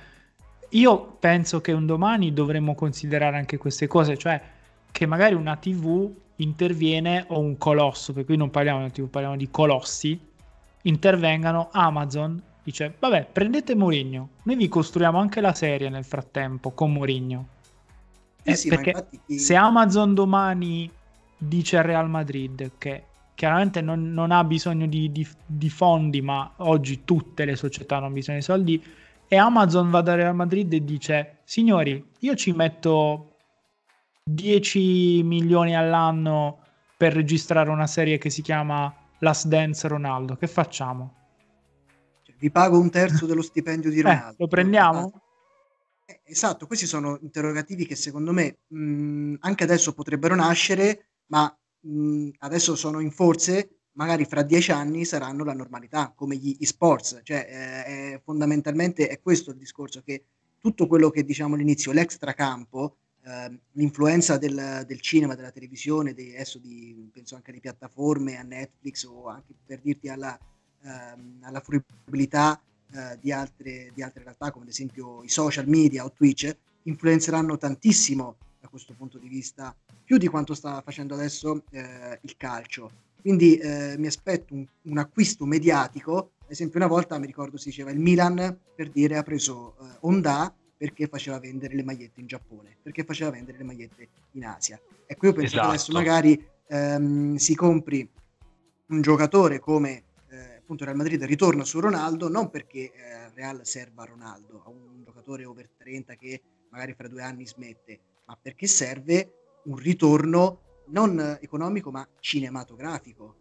Io 0.71 1.17
penso 1.19 1.61
che 1.61 1.73
un 1.73 1.87
domani 1.87 2.33
dovremmo 2.33 2.75
considerare 2.75 3.37
anche 3.37 3.57
queste 3.59 3.87
cose, 3.87 4.17
cioè 4.17 4.41
che 4.91 5.07
magari 5.07 5.35
una 5.35 5.57
TV 5.57 6.11
interviene 6.37 7.25
o 7.29 7.39
un 7.39 7.57
colosso, 7.59 8.13
per 8.13 8.25
cui 8.25 8.37
non 8.37 8.51
parliamo 8.51 8.85
di 8.85 8.91
TV, 8.91 9.09
parliamo 9.09 9.37
di 9.37 9.49
colossi, 9.51 10.19
intervengano, 10.83 11.69
Amazon 11.73 12.43
dice 12.65 12.95
vabbè 12.99 13.29
prendete 13.31 13.75
Mourinho, 13.75 14.29
noi 14.45 14.57
vi 14.57 14.69
costruiamo 14.69 15.19
anche 15.19 15.43
la 15.43 15.53
serie 15.53 15.91
nel 15.91 16.05
frattempo 16.05 16.71
con 16.71 16.93
Mourinho. 16.93 17.49
Eh, 18.45 18.57
sì, 18.57 18.69
perché 18.69 18.91
infatti... 18.91 19.39
se 19.39 19.55
Amazon 19.55 20.15
domani 20.15 20.91
dice 21.37 21.79
al 21.79 21.85
Real 21.85 22.09
Madrid 22.09 22.73
che 22.79 23.05
chiaramente 23.35 23.81
non, 23.81 24.13
non 24.13 24.31
ha 24.31 24.45
bisogno 24.45 24.87
di, 24.87 25.11
di, 25.11 25.27
di, 25.45 25.69
fondi, 25.69 26.21
ma 26.23 26.53
oggi 26.59 27.05
tutte 27.05 27.45
le 27.45 27.57
società 27.57 27.97
hanno 27.97 28.11
bisogno 28.11 28.39
di 28.39 28.45
soldi, 28.45 28.85
e 29.27 29.37
Amazon 29.37 29.91
va 29.91 30.01
da 30.03 30.15
Real 30.15 30.35
Madrid 30.35 30.73
e 30.73 30.85
dice 30.85 31.39
signori, 31.45 32.05
io 32.21 32.35
ci 32.35 32.53
metto 32.53 33.37
10 34.23 35.23
milioni 35.23 35.77
all'anno 35.77 36.61
per 36.97 37.13
registrare 37.13 37.71
una 37.71 37.87
serie 37.87 38.19
che 38.19 38.31
si 38.31 38.43
chiama 38.43 38.95
Last 39.19 39.47
Dance 39.47 39.89
Ronaldo, 39.89 40.37
che 40.37 40.47
facciamo? 40.47 41.15
Cioè, 42.23 42.37
vi 42.39 42.51
pago 42.51 42.79
un 42.79 42.91
terzo 42.91 43.27
dello 43.27 43.43
stipendio 43.43 43.91
di 43.91 43.99
eh, 43.99 44.03
Ronaldo. 44.03 44.31
Eh, 44.31 44.37
lo 44.39 44.47
prendiamo? 44.47 45.13
Eh, 46.25 46.31
esatto, 46.33 46.67
questi 46.67 46.87
sono 46.87 47.19
interrogativi 47.23 47.87
che 47.87 47.97
secondo 47.97 48.33
me 48.33 48.59
mh, 48.67 49.37
anche 49.41 49.65
adesso 49.65 49.93
potrebbero 49.93 50.35
nascere, 50.35 51.09
ma 51.27 51.55
mh, 51.81 52.31
adesso 52.39 52.75
sono 52.77 53.01
in 53.01 53.11
forze, 53.11 53.81
magari 53.93 54.25
fra 54.25 54.43
dieci 54.43 54.73
anni 54.73 55.05
saranno 55.05 55.45
la 55.45 55.55
normalità, 55.55 56.13
come 56.15 56.37
gli 56.37 56.57
e-sports. 56.59 57.21
Cioè, 57.23 57.37
eh, 57.37 57.85
è, 58.15 58.21
fondamentalmente 58.25 59.09
è 59.09 59.21
questo 59.21 59.51
il 59.51 59.59
discorso, 59.59 60.03
che 60.03 60.25
tutto 60.59 60.87
quello 60.87 61.11
che 61.11 61.25
diciamo 61.25 61.55
all'inizio, 61.55 61.93
l'extracampo, 61.93 62.97
Ehm, 63.27 63.59
l'influenza 63.73 64.37
del, 64.37 64.85
del, 64.87 65.01
cinema, 65.01 65.35
della 65.35 65.51
televisione, 65.51 66.13
di, 66.13 66.35
adesso 66.35 66.59
di, 66.59 67.09
penso 67.11 67.37
anche 67.37 67.51
alle 67.51 67.61
piattaforme, 67.61 68.37
a 68.37 68.43
Netflix 68.43 69.05
o 69.05 69.29
anche 69.29 69.55
per 69.65 69.81
dirti 69.81 70.11
alla, 70.11 70.39
ehm, 70.83 71.39
alla 71.43 71.61
fruibilità 71.61 72.61
eh, 72.95 73.19
di, 73.21 73.33
altre, 73.33 73.91
di 73.93 74.03
altre 74.03 74.23
realtà 74.23 74.51
come 74.53 74.65
ad 74.65 74.71
esempio 74.71 75.23
i 75.25 75.29
social 75.29 75.67
media 75.69 76.05
o 76.05 76.13
Twitch, 76.13 76.57
influenzeranno 76.83 77.57
tantissimo 77.57 78.37
da 78.61 78.69
questo 78.69 78.95
punto 78.97 79.19
di 79.19 79.29
vista, 79.29 79.75
più 80.05 80.17
di 80.17 80.29
quanto 80.29 80.55
sta 80.55 80.81
facendo 80.81 81.15
adesso 81.15 81.65
eh, 81.71 82.19
il 82.23 82.37
calcio. 82.37 82.91
Quindi 83.21 83.57
eh, 83.57 83.97
mi 83.99 84.07
aspetto 84.07 84.55
un, 84.55 84.67
un, 84.83 84.99
acquisto 84.99 85.45
mediatico, 85.45 86.33
ad 86.39 86.51
esempio 86.51 86.79
una 86.79 86.89
volta 86.89 87.19
mi 87.19 87.27
ricordo 87.27 87.57
si 87.57 87.71
diceva 87.71 87.91
il 87.91 87.99
Milan 87.99 88.59
per 88.75 88.91
dire 88.91 89.17
ha 89.17 89.23
preso 89.23 89.77
eh, 89.81 89.97
Honda 90.01 90.55
perché 90.77 91.07
faceva 91.09 91.39
vendere 91.39 91.75
le 91.75 91.83
magliette 91.83 92.21
in 92.21 92.27
Giappone, 92.27 92.77
perché 92.83 93.05
faceva 93.05 93.31
vendere 93.31 93.59
le 93.59 93.65
magliette 93.65 94.09
in 94.33 94.45
Asia. 94.45 94.79
Ecco, 95.07 95.27
io 95.27 95.33
penso 95.33 95.57
esatto. 95.57 95.63
che 95.63 95.69
adesso 95.69 95.91
esatto. 95.91 96.05
magari 96.05 96.49
ehm, 96.69 97.37
si 97.37 97.55
compri 97.55 98.09
un 98.87 99.01
giocatore 99.01 99.59
come 99.59 100.03
appunto 100.65 100.85
Real 100.85 100.97
Madrid 100.97 101.23
ritorna 101.25 101.63
su 101.65 101.79
Ronaldo, 101.79 102.29
non 102.29 102.49
perché 102.49 102.91
eh, 102.91 103.31
Real 103.35 103.61
serva 103.65 104.05
Ronaldo, 104.05 104.63
a 104.65 104.71
un 104.71 105.05
giocatore 105.05 105.45
over 105.45 105.69
30 105.77 106.15
che 106.15 106.43
magari 106.71 106.95
fra 106.95 107.07
due 107.07 107.23
anni 107.23 107.47
smette, 107.47 108.01
ma 108.25 108.39
perché 108.41 108.67
serve 108.67 109.61
un 109.65 109.77
ritorno 109.77 110.61
non 110.87 111.39
economico 111.41 111.91
ma 111.91 112.07
cinematografico. 112.19 113.37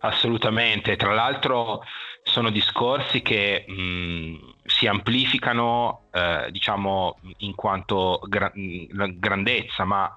Assolutamente, 0.00 0.96
tra 0.96 1.14
l'altro 1.14 1.82
sono 2.22 2.50
discorsi 2.50 3.22
che 3.22 3.64
mh, 3.66 4.54
si 4.64 4.86
amplificano, 4.86 6.08
eh, 6.12 6.48
diciamo, 6.50 7.18
in 7.38 7.54
quanto 7.54 8.20
gra- 8.26 8.52
grandezza, 8.54 9.84
ma 9.84 10.12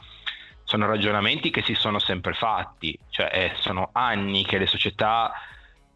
sono 0.73 0.88
ragionamenti 0.88 1.51
che 1.51 1.62
si 1.62 1.75
sono 1.75 1.99
sempre 1.99 2.33
fatti, 2.33 2.97
cioè 3.12 3.29
eh, 3.31 3.51
sono 3.59 3.89
anni 3.91 4.43
che 4.43 4.57
le 4.57 4.65
società 4.65 5.31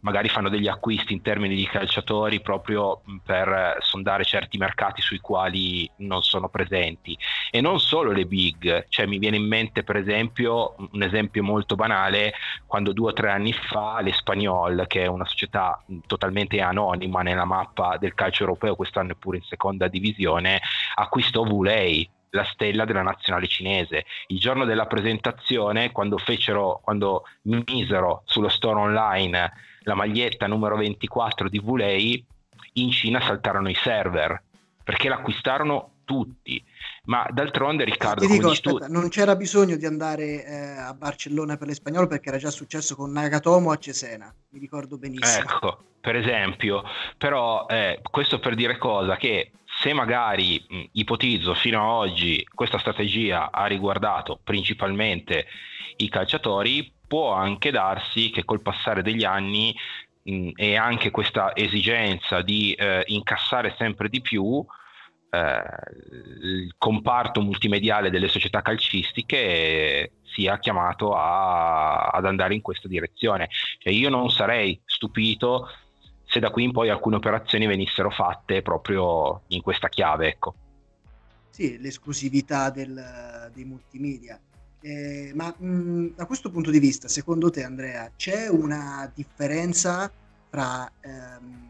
magari 0.01 0.29
fanno 0.29 0.49
degli 0.49 0.67
acquisti 0.67 1.13
in 1.13 1.23
termini 1.23 1.55
di 1.55 1.65
calciatori 1.65 2.39
proprio 2.41 3.01
per 3.25 3.77
sondare 3.79 4.23
certi 4.23 4.59
mercati 4.59 5.01
sui 5.01 5.17
quali 5.17 5.89
non 5.97 6.21
sono 6.21 6.47
presenti. 6.47 7.17
E 7.49 7.59
non 7.59 7.79
solo 7.79 8.11
le 8.11 8.27
big, 8.27 8.85
cioè 8.89 9.07
mi 9.07 9.17
viene 9.17 9.37
in 9.37 9.47
mente 9.47 9.83
per 9.83 9.95
esempio 9.95 10.75
un 10.91 11.01
esempio 11.01 11.41
molto 11.41 11.73
banale 11.73 12.33
quando 12.67 12.93
due 12.93 13.09
o 13.09 13.13
tre 13.13 13.31
anni 13.31 13.53
fa 13.53 13.99
l'Espagnol 14.01 14.85
che 14.85 15.05
è 15.05 15.07
una 15.07 15.25
società 15.25 15.83
totalmente 16.05 16.61
anonima 16.61 17.23
nella 17.23 17.45
mappa 17.45 17.97
del 17.97 18.13
calcio 18.13 18.43
europeo 18.43 18.75
quest'anno 18.75 19.13
è 19.13 19.15
pure 19.15 19.37
in 19.37 19.43
seconda 19.43 19.87
divisione 19.87 20.61
acquistò 20.93 21.41
Vulei 21.41 22.07
la 22.37 22.45
stella 22.45 22.85
della 22.85 23.01
nazionale 23.01 23.47
cinese. 23.47 24.05
Il 24.27 24.39
giorno 24.39 24.63
della 24.63 24.85
presentazione, 24.85 25.91
quando 25.91 26.17
fecero, 26.17 26.79
quando 26.83 27.23
misero 27.43 28.21
sullo 28.25 28.49
store 28.49 28.79
online 28.79 29.51
la 29.81 29.95
maglietta 29.95 30.47
numero 30.47 30.77
24 30.77 31.49
di 31.49 31.59
Vulei, 31.59 32.25
in 32.73 32.91
Cina 32.91 33.19
saltarono 33.19 33.69
i 33.69 33.75
server 33.75 34.43
perché 34.83 35.09
l'acquistarono 35.09 35.91
tutti. 36.05 36.63
Ma 37.05 37.27
d'altronde, 37.29 37.83
Riccardo, 37.83 38.25
ti 38.25 38.31
dico, 38.31 38.49
aspetta, 38.51 38.85
tu... 38.85 38.91
non 38.91 39.09
c'era 39.09 39.35
bisogno 39.35 39.75
di 39.75 39.85
andare 39.85 40.45
eh, 40.45 40.77
a 40.77 40.93
Barcellona 40.93 41.57
per 41.57 41.67
l'espagnolo 41.67 42.07
perché 42.07 42.29
era 42.29 42.37
già 42.37 42.49
successo 42.49 42.95
con 42.95 43.11
Nagatomo 43.11 43.71
a 43.71 43.77
Cesena, 43.77 44.33
mi 44.49 44.59
ricordo 44.59 44.97
benissimo. 44.97 45.49
Ecco, 45.49 45.83
per 45.99 46.15
esempio, 46.15 46.83
però 47.17 47.65
eh, 47.67 47.99
questo 48.09 48.39
per 48.39 48.55
dire 48.55 48.77
cosa? 48.77 49.17
Che 49.17 49.51
se 49.79 49.93
magari 49.93 50.63
mh, 50.67 50.83
ipotizzo 50.93 51.53
fino 51.53 51.81
ad 51.81 52.09
oggi 52.09 52.45
questa 52.53 52.79
strategia 52.79 53.51
ha 53.51 53.65
riguardato 53.65 54.39
principalmente 54.43 55.45
i 55.97 56.09
calciatori, 56.09 56.93
può 57.07 57.33
anche 57.33 57.71
darsi 57.71 58.29
che 58.29 58.43
col 58.43 58.61
passare 58.61 59.01
degli 59.01 59.23
anni 59.23 59.75
mh, 60.23 60.49
e 60.55 60.75
anche 60.75 61.11
questa 61.11 61.55
esigenza 61.55 62.41
di 62.41 62.73
eh, 62.73 63.03
incassare 63.07 63.75
sempre 63.77 64.09
di 64.09 64.21
più, 64.21 64.65
eh, 65.29 65.63
il 66.41 66.75
comparto 66.77 67.41
multimediale 67.41 68.09
delle 68.09 68.27
società 68.27 68.61
calcistiche 68.61 70.13
sia 70.23 70.59
chiamato 70.59 71.13
a, 71.13 72.07
ad 72.07 72.25
andare 72.25 72.53
in 72.53 72.61
questa 72.61 72.87
direzione. 72.87 73.49
Cioè 73.79 73.93
io 73.93 74.09
non 74.09 74.29
sarei 74.29 74.79
stupito 74.85 75.69
se 76.27 76.39
da 76.39 76.51
qui 76.51 76.63
in 76.63 76.71
poi 76.71 76.89
alcune 76.89 77.15
operazioni 77.15 77.65
venissero 77.65 78.09
fatte 78.09 78.61
proprio 78.61 79.43
in 79.47 79.61
questa 79.61 79.87
chiave. 79.87 80.27
Ecco. 80.27 80.55
Sì, 81.49 81.79
l'esclusività 81.79 82.69
del, 82.69 83.49
dei 83.53 83.63
multimedia. 83.63 84.39
Eh, 84.81 85.31
ma 85.33 85.53
mh, 85.57 86.15
da 86.15 86.25
questo 86.25 86.51
punto 86.51 86.69
di 86.69 86.79
vista, 86.79 87.07
secondo 87.07 87.49
te 87.49 87.63
Andrea, 87.63 88.11
c'è 88.15 88.47
una 88.47 89.11
differenza 89.15 90.11
tra 90.49 90.89
ehm, 90.99 91.67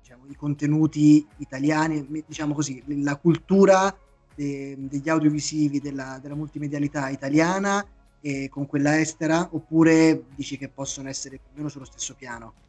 diciamo, 0.00 0.26
i 0.28 0.36
contenuti 0.36 1.26
italiani, 1.38 2.06
diciamo 2.26 2.54
così, 2.54 2.82
la 3.02 3.16
cultura 3.16 3.94
de, 4.34 4.76
degli 4.78 5.08
audiovisivi, 5.08 5.80
della, 5.80 6.18
della 6.22 6.36
multimedialità 6.36 7.08
italiana 7.08 7.84
e 8.20 8.48
con 8.48 8.66
quella 8.66 9.00
estera, 9.00 9.48
oppure 9.50 10.24
dici 10.34 10.56
che 10.56 10.68
possono 10.68 11.08
essere 11.08 11.38
più 11.38 11.48
o 11.50 11.56
meno 11.56 11.68
sullo 11.68 11.84
stesso 11.86 12.14
piano? 12.14 12.63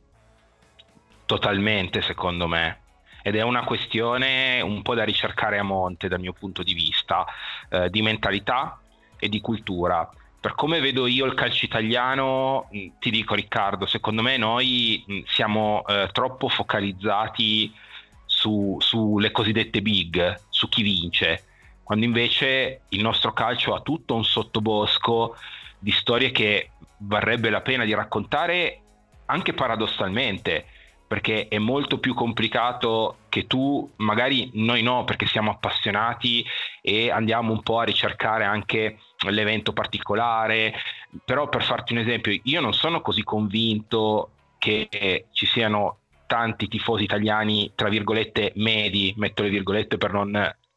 Totalmente, 1.26 2.02
secondo 2.02 2.48
me. 2.48 2.80
Ed 3.24 3.36
è 3.36 3.42
una 3.42 3.64
questione 3.64 4.62
un 4.62 4.84
po' 4.84 4.94
da 4.94 5.04
ricercare 5.04 5.58
a 5.58 5.64
monte 5.64 6.08
dal 6.08 6.20
mio 6.20 6.34
punto 6.34 6.62
di 6.62 6.74
vista, 6.74 7.26
eh, 7.70 7.90
di 7.90 8.04
mentalità 8.04 8.80
e 9.18 9.30
di 9.30 9.42
cultura. 9.42 10.08
Per 10.40 10.54
come 10.54 10.80
vedo 10.80 11.08
io 11.08 11.26
il 11.26 11.34
calcio 11.34 11.66
italiano, 11.66 12.70
ti 13.00 13.10
dico 13.10 13.34
Riccardo, 13.34 13.88
secondo 13.88 14.22
me 14.22 14.38
noi 14.38 15.04
siamo 15.26 15.84
eh, 15.88 16.10
troppo 16.12 16.50
focalizzati 16.50 17.74
su, 18.28 18.78
sulle 18.80 19.32
cosiddette 19.32 19.82
big, 19.82 20.40
su 20.50 20.70
chi 20.70 20.84
vince, 20.84 21.46
quando 21.82 22.06
invece 22.06 22.82
il 22.90 23.02
nostro 23.02 23.34
calcio 23.34 23.74
ha 23.74 23.82
tutto 23.82 24.14
un 24.14 24.24
sottobosco 24.24 25.36
di 25.80 25.92
storie 25.92 26.30
che 26.30 26.70
varrebbe 26.98 27.50
la 27.50 27.62
pena 27.62 27.86
di 27.86 27.94
raccontare 27.96 28.82
anche 29.26 29.54
paradossalmente 29.54 30.68
perché 31.16 31.48
è 31.48 31.60
molto 31.60 31.98
più 31.98 32.14
complicato 32.14 33.20
che 33.30 33.48
tu, 33.48 33.90
magari 34.00 34.50
noi 34.56 34.82
no, 34.82 35.06
perché 35.06 35.26
siamo 35.26 35.50
appassionati 35.50 36.46
e 36.82 37.10
andiamo 37.10 37.54
un 37.54 37.64
po' 37.64 37.80
a 37.80 37.86
ricercare 37.86 38.44
anche 38.44 39.00
l'evento 39.30 39.72
particolare, 39.72 40.74
però 41.24 41.48
per 41.48 41.64
farti 41.64 41.94
un 41.94 42.00
esempio, 42.00 42.38
io 42.44 42.60
non 42.60 42.74
sono 42.74 43.00
così 43.00 43.24
convinto 43.24 44.32
che 44.58 45.28
ci 45.32 45.46
siano 45.46 46.00
tanti 46.28 46.68
tifosi 46.68 47.06
italiani, 47.06 47.72
tra 47.76 47.88
virgolette, 47.88 48.52
medi, 48.56 49.14
metto 49.16 49.44
le 49.44 49.50
virgolette 49.50 49.96
per 49.96 50.12
non, 50.12 50.32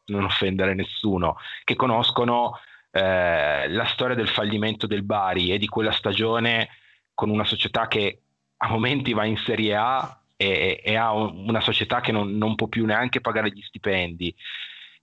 non 0.05 0.23
offendere 0.23 0.73
nessuno, 0.73 1.35
che 1.65 1.75
conoscono 1.75 2.57
eh, 2.91 3.67
la 3.67 3.85
storia 3.87 4.15
del 4.15 4.29
fallimento 4.29 4.87
del 4.87 5.03
Bari 5.03 5.51
e 5.51 5.57
di 5.57 5.67
quella 5.67 5.91
stagione 5.91 6.69
con 7.13 7.29
una 7.29 7.43
società 7.43 7.89
che 7.89 8.21
a 8.55 8.69
momenti 8.69 9.11
va 9.11 9.25
in 9.25 9.35
Serie 9.35 9.75
A 9.75 10.18
e, 10.41 10.79
e 10.81 10.95
ha 10.95 11.11
una 11.11 11.59
società 11.59 11.99
che 11.99 12.13
non, 12.13 12.37
non, 12.37 12.55
può 12.55 12.67
più 12.67 12.85
neanche 12.85 13.19
pagare 13.19 13.51
gli 13.51 13.61
stipendi. 13.61 14.33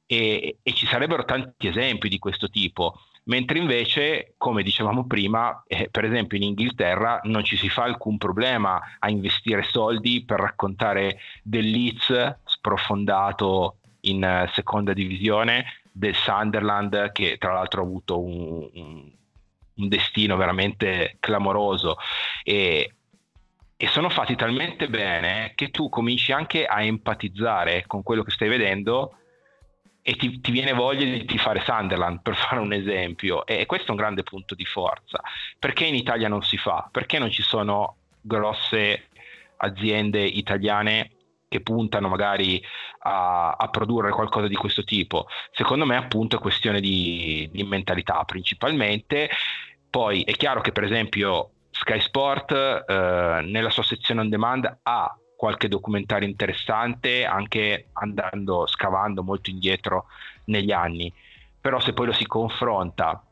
E, 0.07 0.57
e, 0.63 0.73
ci 0.73 0.87
sarebbero 0.87 1.27
tanti 1.27 1.67
esempi 1.67 2.09
di 2.09 2.19
questo 2.19 2.49
tipo, 2.49 3.01
mentre 3.25 3.59
invece, 3.59 4.33
come 4.39 4.63
dicevamo 4.63 5.07
prima, 5.07 5.63
eh, 5.67 5.89
per 5.91 6.05
esempio 6.05 6.39
in 6.39 6.45
Inghilterra 6.45 7.21
non 7.25 7.45
ci 7.45 7.57
si 7.59 7.69
fa 7.69 7.83
alcun 7.83 8.17
problema 8.17 8.81
a 8.99 9.11
investire 9.11 9.63
soldi 9.65 10.25
per 10.25 10.41
raccontare 10.41 11.19
del 11.43 11.69
Leeds 11.69 12.39
sprofondato 12.45 13.77
in 14.03 14.23
uh, 14.23 14.49
seconda 14.53 14.95
divisione, 14.95 15.67
del 15.93 16.15
Sunderland 16.15 17.13
che 17.13 17.37
tra 17.37 17.53
l'altro 17.53 17.83
ha 17.83 17.85
avuto 17.85 18.21
un, 18.21 18.71
un, 18.73 19.11
un 19.75 19.89
destino 19.89 20.37
veramente 20.37 21.17
clamoroso 21.21 21.97
e 22.43 22.96
e 23.79 23.89
sono 23.89 24.09
fatti 24.09 24.35
talmente 24.37 24.89
bene 24.89 25.53
che 25.55 25.71
tu 25.71 25.89
cominci 25.91 26.33
anche 26.33 26.65
a 26.65 26.83
empatizzare 26.83 27.85
con 27.87 28.03
quello 28.03 28.23
che 28.23 28.31
stai 28.31 28.49
vedendo 28.49 29.19
e 30.01 30.15
ti, 30.15 30.41
ti, 30.41 30.51
viene 30.51 30.73
voglia 30.73 31.05
di 31.05 31.39
fare 31.39 31.61
Sunderland 31.61 32.23
per 32.23 32.37
fare 32.37 32.61
un 32.61 32.73
esempio. 32.73 33.45
E 33.45 33.67
questo 33.67 33.89
è 33.89 33.91
un 33.91 33.97
grande 33.97 34.23
punto 34.23 34.55
di 34.55 34.65
forza. 34.65 35.21
Perché 35.59 35.85
in 35.85 35.95
Italia 35.95 36.29
non 36.29 36.43
si 36.43 36.57
fa? 36.57 36.89
Perché 36.91 37.19
non 37.19 37.31
ci 37.31 37.43
sono 37.43 37.97
grosse 38.21 39.09
aziende 39.59 40.25
italiane 40.25 41.11
che 41.49 41.61
puntano 41.61 42.09
magari 42.09 42.63
a, 43.01 43.53
a 43.53 43.69
produrre 43.69 44.11
qualcosa 44.11 44.47
di 44.47 44.55
questo 44.55 44.85
tipo? 44.85 45.27
Secondo 45.51 45.85
me 45.85 45.97
appunto 45.97 46.37
è 46.37 46.41
questione 46.41 46.81
di, 46.81 47.49
di 47.53 47.65
mentalità 47.65 48.23
principalmente. 48.25 49.29
Poi 49.91 50.23
è 50.23 50.33
chiaro 50.33 50.61
che 50.61 50.73
per 50.73 50.85
esempio 50.85 51.51
Sky 51.79 52.01
Sport 52.01 52.53
eh, 52.53 53.41
nella 53.45 53.71
sua 53.71 53.83
sezione 53.83 54.21
on 54.23 54.29
demand 54.31 54.79
ha 54.83 55.17
qualche 55.37 55.69
documentario 55.69 56.27
interessante 56.27 57.27
anche 57.27 57.89
andando 57.93 58.67
scavando 58.67 59.23
molto 59.23 59.51
indietro 59.51 60.07
negli 60.45 60.73
anni. 60.73 61.13
Però 61.61 61.79
se 61.81 61.93
poi 61.93 62.07
lo 62.07 62.13
si 62.13 62.27
confronta 62.27 63.23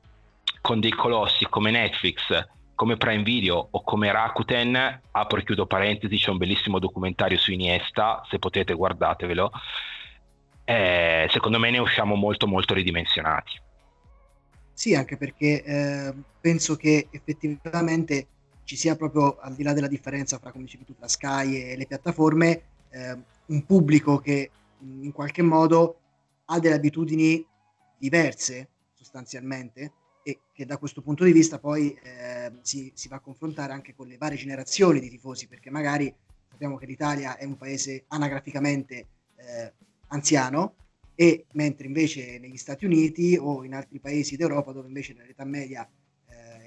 con 0.61 0.81
dei 0.81 0.93
colossi 0.93 1.47
come 1.49 1.71
Netflix 1.71 2.47
come 2.75 2.97
Prime 2.97 3.23
Video 3.23 3.69
o 3.71 3.83
come 3.83 4.11
Rakuten 4.11 5.01
apro 5.13 5.39
e 5.39 5.45
chiudo 5.45 5.67
parentesi 5.67 6.17
c'è 6.17 6.31
un 6.31 6.39
bellissimo 6.39 6.81
documentario 6.81 7.39
su 7.39 7.53
Iniesta 7.53 8.25
se 8.29 8.41
potete 8.41 8.75
guardatevelo 8.75 9.53
eh, 10.65 11.29
secondo 11.31 11.59
me 11.59 11.71
ne 11.71 11.79
usciamo 11.79 12.15
molto 12.15 12.47
molto 12.47 12.75
ridimensionati. 12.75 13.61
Sì 14.73 14.95
anche 14.95 15.17
perché 15.17 15.63
eh, 15.63 16.15
penso 16.41 16.77
che 16.77 17.09
effettivamente 17.11 18.27
ci 18.65 18.77
sia 18.77 18.97
proprio, 18.97 19.39
al 19.39 19.55
di 19.55 19.63
là 19.63 19.73
della 19.73 19.89
differenza 19.89 20.39
fra, 20.39 20.51
come 20.51 20.65
dicevi 20.65 20.85
tu, 20.85 20.95
tra 20.95 21.09
Sky 21.09 21.57
e 21.57 21.77
le 21.77 21.87
piattaforme, 21.87 22.63
eh, 22.91 23.19
un 23.47 23.65
pubblico 23.67 24.19
che 24.19 24.51
in 24.81 25.13
qualche 25.13 25.43
modo 25.43 25.99
ha 26.47 26.59
delle 26.59 26.75
abitudini 26.75 27.45
diverse 27.97 28.69
sostanzialmente 28.93 29.93
e 30.23 30.41
che 30.53 30.65
da 30.65 30.79
questo 30.79 31.03
punto 31.03 31.25
di 31.25 31.33
vista 31.33 31.59
poi 31.59 31.93
eh, 32.03 32.53
si, 32.63 32.91
si, 32.95 33.09
va 33.09 33.17
a 33.17 33.21
confrontare 33.21 33.73
anche 33.73 33.95
con 33.95 34.09
le 34.09 34.17
varie 34.17 34.39
generazioni 34.39 35.01
di 35.01 35.11
tifosi, 35.11 35.47
perché 35.47 35.71
magari 35.71 36.13
sappiamo 36.49 36.77
che 36.77 36.87
l'Italia 36.87 37.37
è 37.37 37.45
un 37.45 37.57
paese 37.57 38.05
anagraficamente 38.09 39.07
eh, 39.37 39.73
anziano, 40.09 40.77
e 41.15 41.47
mentre 41.53 41.87
invece 41.87 42.39
negli 42.39 42.57
Stati 42.57 42.85
Uniti 42.85 43.37
o 43.41 43.65
in 43.65 43.75
altri 43.75 44.01
paesi 44.01 44.37
d'Europa 44.37 44.73
dove 44.73 44.89
invece 44.89 45.15
l'età 45.15 45.45
media 45.45 45.89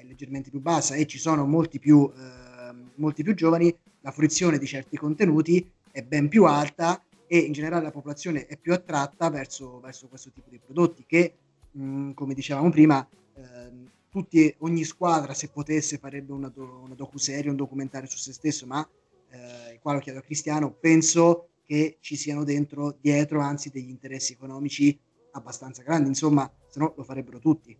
leggermente 0.07 0.49
più 0.49 0.59
bassa 0.59 0.95
e 0.95 1.05
ci 1.05 1.19
sono 1.19 1.45
molti 1.45 1.79
più, 1.79 2.11
eh, 2.15 2.73
molti 2.95 3.23
più 3.23 3.35
giovani, 3.35 3.75
la 4.01 4.11
fruizione 4.11 4.57
di 4.57 4.65
certi 4.65 4.97
contenuti 4.97 5.69
è 5.91 6.01
ben 6.01 6.27
più 6.27 6.45
alta 6.45 7.01
e 7.27 7.39
in 7.39 7.51
generale 7.51 7.83
la 7.83 7.91
popolazione 7.91 8.45
è 8.45 8.57
più 8.57 8.73
attratta 8.73 9.29
verso, 9.29 9.79
verso 9.79 10.07
questo 10.07 10.31
tipo 10.31 10.49
di 10.49 10.59
prodotti 10.59 11.03
che, 11.05 11.33
mh, 11.71 11.83
mm, 11.83 12.11
come 12.11 12.33
dicevamo 12.33 12.69
prima, 12.69 13.05
eh, 13.35 13.85
tutti, 14.09 14.53
ogni 14.59 14.83
squadra 14.83 15.33
se 15.33 15.49
potesse 15.49 15.97
farebbe 15.97 16.31
una, 16.31 16.49
do, 16.49 16.81
una 16.83 16.95
docuserie, 16.95 17.49
un 17.49 17.57
documentario 17.57 18.09
su 18.09 18.17
se 18.17 18.33
stesso, 18.33 18.65
ma 18.65 18.87
eh, 19.29 19.79
qua 19.81 19.93
lo 19.93 19.99
chiedo 19.99 20.19
a 20.19 20.21
Cristiano, 20.21 20.71
penso 20.71 21.49
che 21.65 21.97
ci 21.99 22.15
siano 22.15 22.45
dentro, 22.45 22.95
dietro, 22.99 23.41
anzi 23.41 23.69
degli 23.69 23.89
interessi 23.89 24.33
economici 24.33 24.97
abbastanza 25.31 25.83
grandi, 25.83 26.07
insomma, 26.07 26.49
se 26.69 26.79
no 26.79 26.93
lo 26.95 27.03
farebbero 27.03 27.39
tutti. 27.39 27.77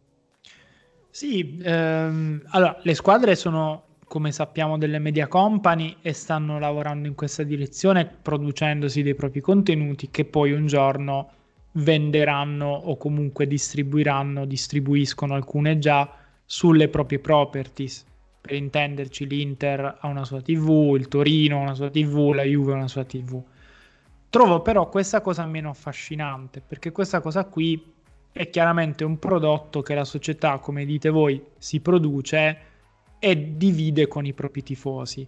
Sì, 1.18 1.58
ehm, 1.64 2.44
allora 2.50 2.78
le 2.84 2.94
squadre 2.94 3.36
sono 3.36 3.96
come 4.06 4.32
sappiamo 4.32 4.78
delle 4.78 5.00
media 5.00 5.28
company 5.28 5.98
e 6.04 6.14
stanno 6.14 6.60
lavorando 6.60 7.08
in 7.08 7.16
questa 7.16 7.42
direzione 7.42 8.06
producendosi 8.06 9.02
dei 9.02 9.16
propri 9.16 9.42
contenuti 9.42 10.12
che 10.12 10.26
poi 10.26 10.52
un 10.52 10.68
giorno 10.68 11.32
venderanno 11.72 12.68
o 12.68 12.98
comunque 12.98 13.48
distribuiranno, 13.48 14.46
distribuiscono 14.46 15.34
alcune 15.34 15.80
già 15.80 16.08
sulle 16.46 16.88
proprie 16.88 17.18
properties. 17.18 18.06
Per 18.40 18.54
intenderci 18.54 19.26
l'Inter 19.26 19.98
ha 20.00 20.08
una 20.08 20.24
sua 20.24 20.44
TV, 20.44 20.94
il 21.00 21.08
Torino 21.08 21.58
ha 21.58 21.62
una 21.62 21.74
sua 21.74 21.90
TV, 21.90 22.32
la 22.34 22.44
Juve 22.44 22.74
ha 22.74 22.76
una 22.76 22.88
sua 22.88 23.06
TV. 23.06 23.44
Trovo 24.30 24.62
però 24.62 24.88
questa 24.88 25.22
cosa 25.22 25.48
meno 25.48 25.70
affascinante 25.72 26.62
perché 26.62 26.92
questa 26.92 27.22
cosa 27.22 27.46
qui 27.46 27.96
è 28.38 28.50
chiaramente 28.50 29.04
un 29.04 29.20
prodotto 29.20 29.82
che 29.82 29.94
la 29.96 30.06
società, 30.06 30.60
come 30.60 30.86
dite 30.86 31.10
voi, 31.10 31.44
si 31.58 31.80
produce 31.80 32.58
e 33.20 33.58
divide 33.58 34.08
con 34.08 34.26
i 34.26 34.34
propri 34.34 34.64
tifosi. 34.64 35.28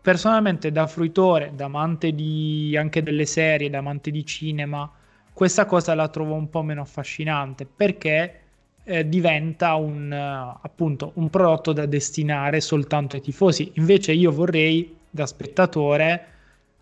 Personalmente 0.00 0.70
da 0.72 0.86
fruitore, 0.86 1.52
da 1.54 1.66
amante 1.66 2.14
di, 2.14 2.76
anche 2.76 3.02
delle 3.02 3.26
serie, 3.26 3.70
da 3.70 3.78
amante 3.78 4.10
di 4.10 4.24
cinema, 4.24 4.90
questa 5.32 5.66
cosa 5.66 5.94
la 5.94 6.08
trovo 6.08 6.34
un 6.34 6.50
po' 6.50 6.62
meno 6.62 6.80
affascinante 6.80 7.64
perché 7.64 8.40
eh, 8.84 9.08
diventa 9.08 9.74
un, 9.74 10.10
uh, 10.10 10.58
appunto, 10.62 11.12
un 11.14 11.28
prodotto 11.28 11.72
da 11.72 11.86
destinare 11.86 12.60
soltanto 12.60 13.16
ai 13.16 13.22
tifosi. 13.22 13.70
Invece 13.74 14.12
io 14.12 14.32
vorrei, 14.32 14.96
da 15.10 15.26
spettatore, 15.26 16.26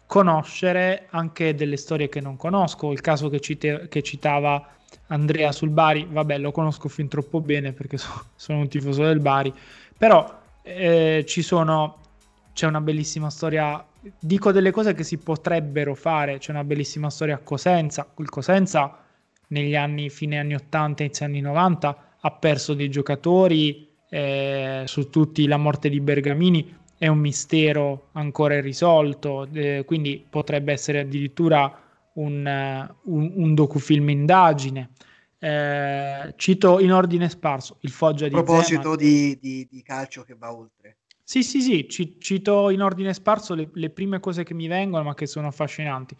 conoscere 0.06 1.08
anche 1.10 1.54
delle 1.54 1.76
storie 1.76 2.08
che 2.08 2.20
non 2.20 2.36
conosco. 2.36 2.92
Il 2.92 3.00
caso 3.00 3.28
che, 3.28 3.40
cite- 3.40 3.88
che 3.88 4.02
citava 4.02 4.75
Andrea 5.08 5.52
sul 5.52 5.70
Bari, 5.70 6.06
vabbè, 6.10 6.38
lo 6.38 6.52
conosco 6.52 6.88
fin 6.88 7.08
troppo 7.08 7.40
bene 7.40 7.72
perché 7.72 7.96
so- 7.98 8.26
sono 8.34 8.60
un 8.60 8.68
tifoso 8.68 9.04
del 9.04 9.20
Bari, 9.20 9.52
però 9.96 10.42
eh, 10.62 11.24
ci 11.26 11.42
sono, 11.42 11.98
c'è 12.52 12.66
una 12.66 12.80
bellissima 12.80 13.30
storia, 13.30 13.84
dico 14.18 14.52
delle 14.52 14.70
cose 14.70 14.94
che 14.94 15.04
si 15.04 15.18
potrebbero 15.18 15.94
fare, 15.94 16.38
c'è 16.38 16.50
una 16.50 16.64
bellissima 16.64 17.10
storia 17.10 17.36
a 17.36 17.38
Cosenza, 17.38 18.06
il 18.18 18.28
Cosenza 18.28 18.98
negli 19.48 19.76
anni, 19.76 20.10
fine 20.10 20.38
anni 20.38 20.54
80, 20.54 21.02
inizio 21.04 21.24
anni 21.26 21.40
90, 21.40 22.14
ha 22.18 22.30
perso 22.32 22.74
dei 22.74 22.90
giocatori, 22.90 23.88
eh, 24.08 24.82
su 24.86 25.10
tutti 25.10 25.46
la 25.46 25.56
morte 25.56 25.88
di 25.88 26.00
Bergamini 26.00 26.74
è 26.98 27.08
un 27.08 27.18
mistero 27.18 28.08
ancora 28.12 28.54
irrisolto, 28.54 29.46
eh, 29.52 29.84
quindi 29.84 30.24
potrebbe 30.28 30.72
essere 30.72 31.00
addirittura 31.00 31.85
un, 32.16 32.94
un, 33.04 33.32
un 33.34 33.54
docufilm 33.54 34.08
indagine. 34.10 34.90
Eh, 35.38 36.32
cito 36.36 36.80
in 36.80 36.92
ordine 36.92 37.28
sparso 37.28 37.76
il 37.80 37.90
Foggia 37.90 38.26
di 38.26 38.34
A 38.34 38.42
proposito 38.42 38.96
di, 38.96 39.38
di, 39.38 39.66
di, 39.70 39.82
calcio 39.82 40.22
che 40.22 40.34
va 40.34 40.54
oltre. 40.54 40.98
Sì, 41.22 41.42
sì, 41.42 41.60
sì, 41.60 41.88
ci, 41.88 42.16
cito 42.18 42.70
in 42.70 42.82
ordine 42.82 43.12
sparso 43.12 43.54
le, 43.54 43.68
le, 43.74 43.90
prime 43.90 44.18
cose 44.20 44.44
che 44.44 44.54
mi 44.54 44.66
vengono 44.66 45.04
ma 45.04 45.14
che 45.14 45.26
sono 45.26 45.48
affascinanti. 45.48 46.16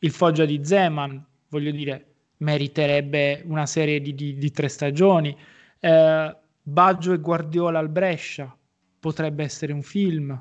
Il 0.00 0.12
Foggia 0.12 0.44
di 0.44 0.60
Zeman, 0.62 1.24
voglio 1.48 1.70
dire, 1.72 2.06
meriterebbe 2.38 3.42
una 3.46 3.66
serie 3.66 4.00
di, 4.00 4.14
di, 4.14 4.50
tre 4.50 4.68
stagioni. 4.68 5.36
Eh, 5.78 6.36
Baggio 6.62 7.12
e 7.12 7.18
Guardiola 7.18 7.78
al 7.78 7.88
Brescia 7.88 8.54
potrebbe 8.98 9.42
essere 9.42 9.72
un 9.72 9.82
film. 9.82 10.40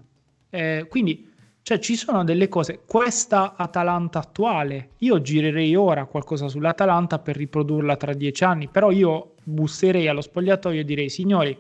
Eh, 0.50 0.86
quindi 0.90 1.29
cioè 1.70 1.78
ci 1.78 1.96
sono 1.96 2.24
delle 2.24 2.48
cose, 2.48 2.82
questa 2.84 3.54
Atalanta 3.56 4.18
attuale, 4.18 4.94
io 4.98 5.22
girerei 5.22 5.76
ora 5.76 6.06
qualcosa 6.06 6.48
sull'Atalanta 6.48 7.20
per 7.20 7.36
riprodurla 7.36 7.96
tra 7.96 8.14
dieci 8.14 8.44
anni, 8.44 8.68
però 8.68 8.90
io 8.90 9.36
busserei 9.44 10.08
allo 10.08 10.22
spogliatoio 10.22 10.80
e 10.80 10.84
direi 10.84 11.10
signori, 11.10 11.56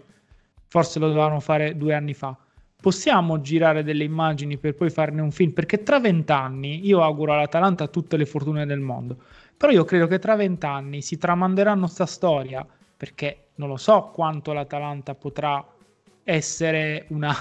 forse 0.65 0.97
lo 0.97 1.09
dovevano 1.09 1.39
fare 1.39 1.77
due 1.77 1.93
anni 1.93 2.15
fa, 2.15 2.35
possiamo 2.81 3.39
girare 3.41 3.83
delle 3.83 4.03
immagini 4.03 4.57
per 4.57 4.73
poi 4.73 4.89
farne 4.89 5.21
un 5.21 5.29
film, 5.29 5.51
perché 5.51 5.83
tra 5.83 5.99
vent'anni 5.99 6.87
io 6.87 7.03
auguro 7.03 7.33
all'Atalanta 7.33 7.85
tutte 7.85 8.17
le 8.17 8.25
fortune 8.25 8.65
del 8.65 8.79
mondo, 8.79 9.15
però 9.55 9.71
io 9.71 9.83
credo 9.83 10.07
che 10.07 10.17
tra 10.17 10.35
vent'anni 10.35 11.03
si 11.03 11.19
tramanderanno 11.19 11.85
sta 11.85 12.07
storia, 12.07 12.65
perché 12.97 13.49
non 13.57 13.69
lo 13.69 13.77
so 13.77 14.09
quanto 14.11 14.53
l'Atalanta 14.53 15.13
potrà 15.13 15.63
essere 16.23 17.05
una 17.09 17.31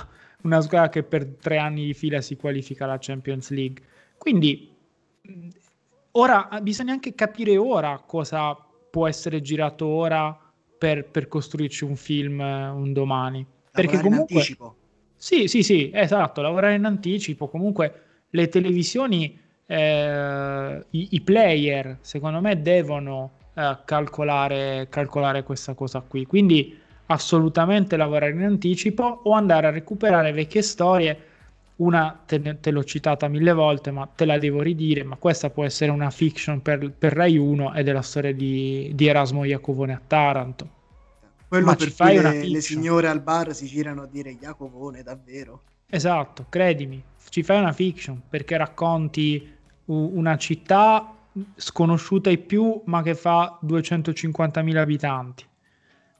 una 0.43 0.61
squadra 0.61 0.89
che 0.89 1.03
per 1.03 1.26
tre 1.41 1.59
anni 1.59 1.86
di 1.86 1.95
fila 1.95 2.20
si 2.20 2.36
qualifica 2.36 2.84
alla 2.84 2.99
Champions 3.01 3.51
League. 3.51 3.82
Quindi 4.16 4.70
ora 6.12 6.49
bisogna 6.62 6.93
anche 6.93 7.14
capire 7.14 7.57
ora 7.57 8.03
cosa 8.07 8.57
può 8.91 9.07
essere 9.07 9.41
girato 9.41 9.86
ora 9.86 10.36
per, 10.78 11.07
per 11.07 11.28
costruirci 11.28 11.84
un 11.84 11.97
film 11.97 12.41
eh, 12.41 12.68
un 12.68 12.93
domani. 12.93 13.45
Perché 13.70 13.99
comunque... 14.01 14.34
In 14.34 14.39
anticipo. 14.39 14.76
Sì, 15.16 15.49
sì, 15.49 15.62
sì, 15.64 15.91
esatto, 15.93 16.41
lavorare 16.41 16.76
in 16.76 16.84
anticipo. 16.84 17.49
Comunque 17.49 18.03
le 18.30 18.49
televisioni, 18.49 19.36
eh, 19.66 20.84
i, 20.91 21.09
i, 21.11 21.20
player, 21.20 21.99
secondo 22.01 22.41
me, 22.41 22.62
devono 22.62 23.32
eh, 23.55 23.78
calcolare, 23.84 24.86
calcolare 24.89 25.43
questa 25.43 25.74
cosa 25.74 26.01
qui. 26.01 26.24
Quindi 26.24 26.78
assolutamente 27.09 27.97
lavorare 27.97 28.33
in 28.33 28.43
anticipo 28.43 29.21
o 29.25 29.33
andare 29.33 29.67
a 29.67 29.71
recuperare 29.71 30.33
vecchie 30.33 30.63
storie. 30.63 31.23
Una 31.77 32.21
te, 32.27 32.59
te 32.61 32.71
l'ho 32.71 32.83
citata 32.83 33.29
mille 33.29 33.53
volte, 33.53 33.91
ma 33.93 34.07
te 34.07 34.25
la 34.25 34.39
devo 34.39 34.63
ridire. 34.63 35.05
Ma 35.05 35.17
questa 35.17 35.51
può 35.51 35.65
essere 35.65 35.91
una 35.91 36.11
fiction 36.11 36.61
per, 36.61 36.91
per 36.91 37.13
Rai 37.13 37.37
1 37.37 37.75
ed 37.75 37.89
è 37.89 37.93
la 37.93 38.03
storia 38.03 38.35
di, 38.35 38.91
di 38.95 39.07
Erasmo 39.07 39.45
Iacovone 39.45 39.93
a 39.93 40.01
Taranto. 40.05 40.77
Quello 41.47 41.67
ma 41.67 41.77
ci 41.77 41.91
fai 41.91 42.15
le, 42.15 42.21
una 42.21 42.31
fiction. 42.31 42.53
le 42.53 42.61
signore 42.61 43.09
al 43.09 43.21
bar 43.21 43.55
si 43.55 43.67
girano 43.67 44.03
a 44.03 44.09
dire 44.11 44.37
Iacovone, 44.41 45.03
davvero? 45.03 45.63
Esatto, 45.89 46.47
credimi, 46.51 47.03
ci 47.31 47.43
fai 47.43 47.59
una 47.59 47.73
fiction 47.73 48.21
perché 48.29 48.57
racconti 48.59 49.57
una 49.87 50.37
città 50.37 51.15
sconosciuta 51.55 52.29
ai 52.29 52.37
più, 52.37 52.83
ma 52.87 53.01
che 53.01 53.15
fa 53.15 53.59
250.000 53.65 54.77
abitanti 54.77 55.47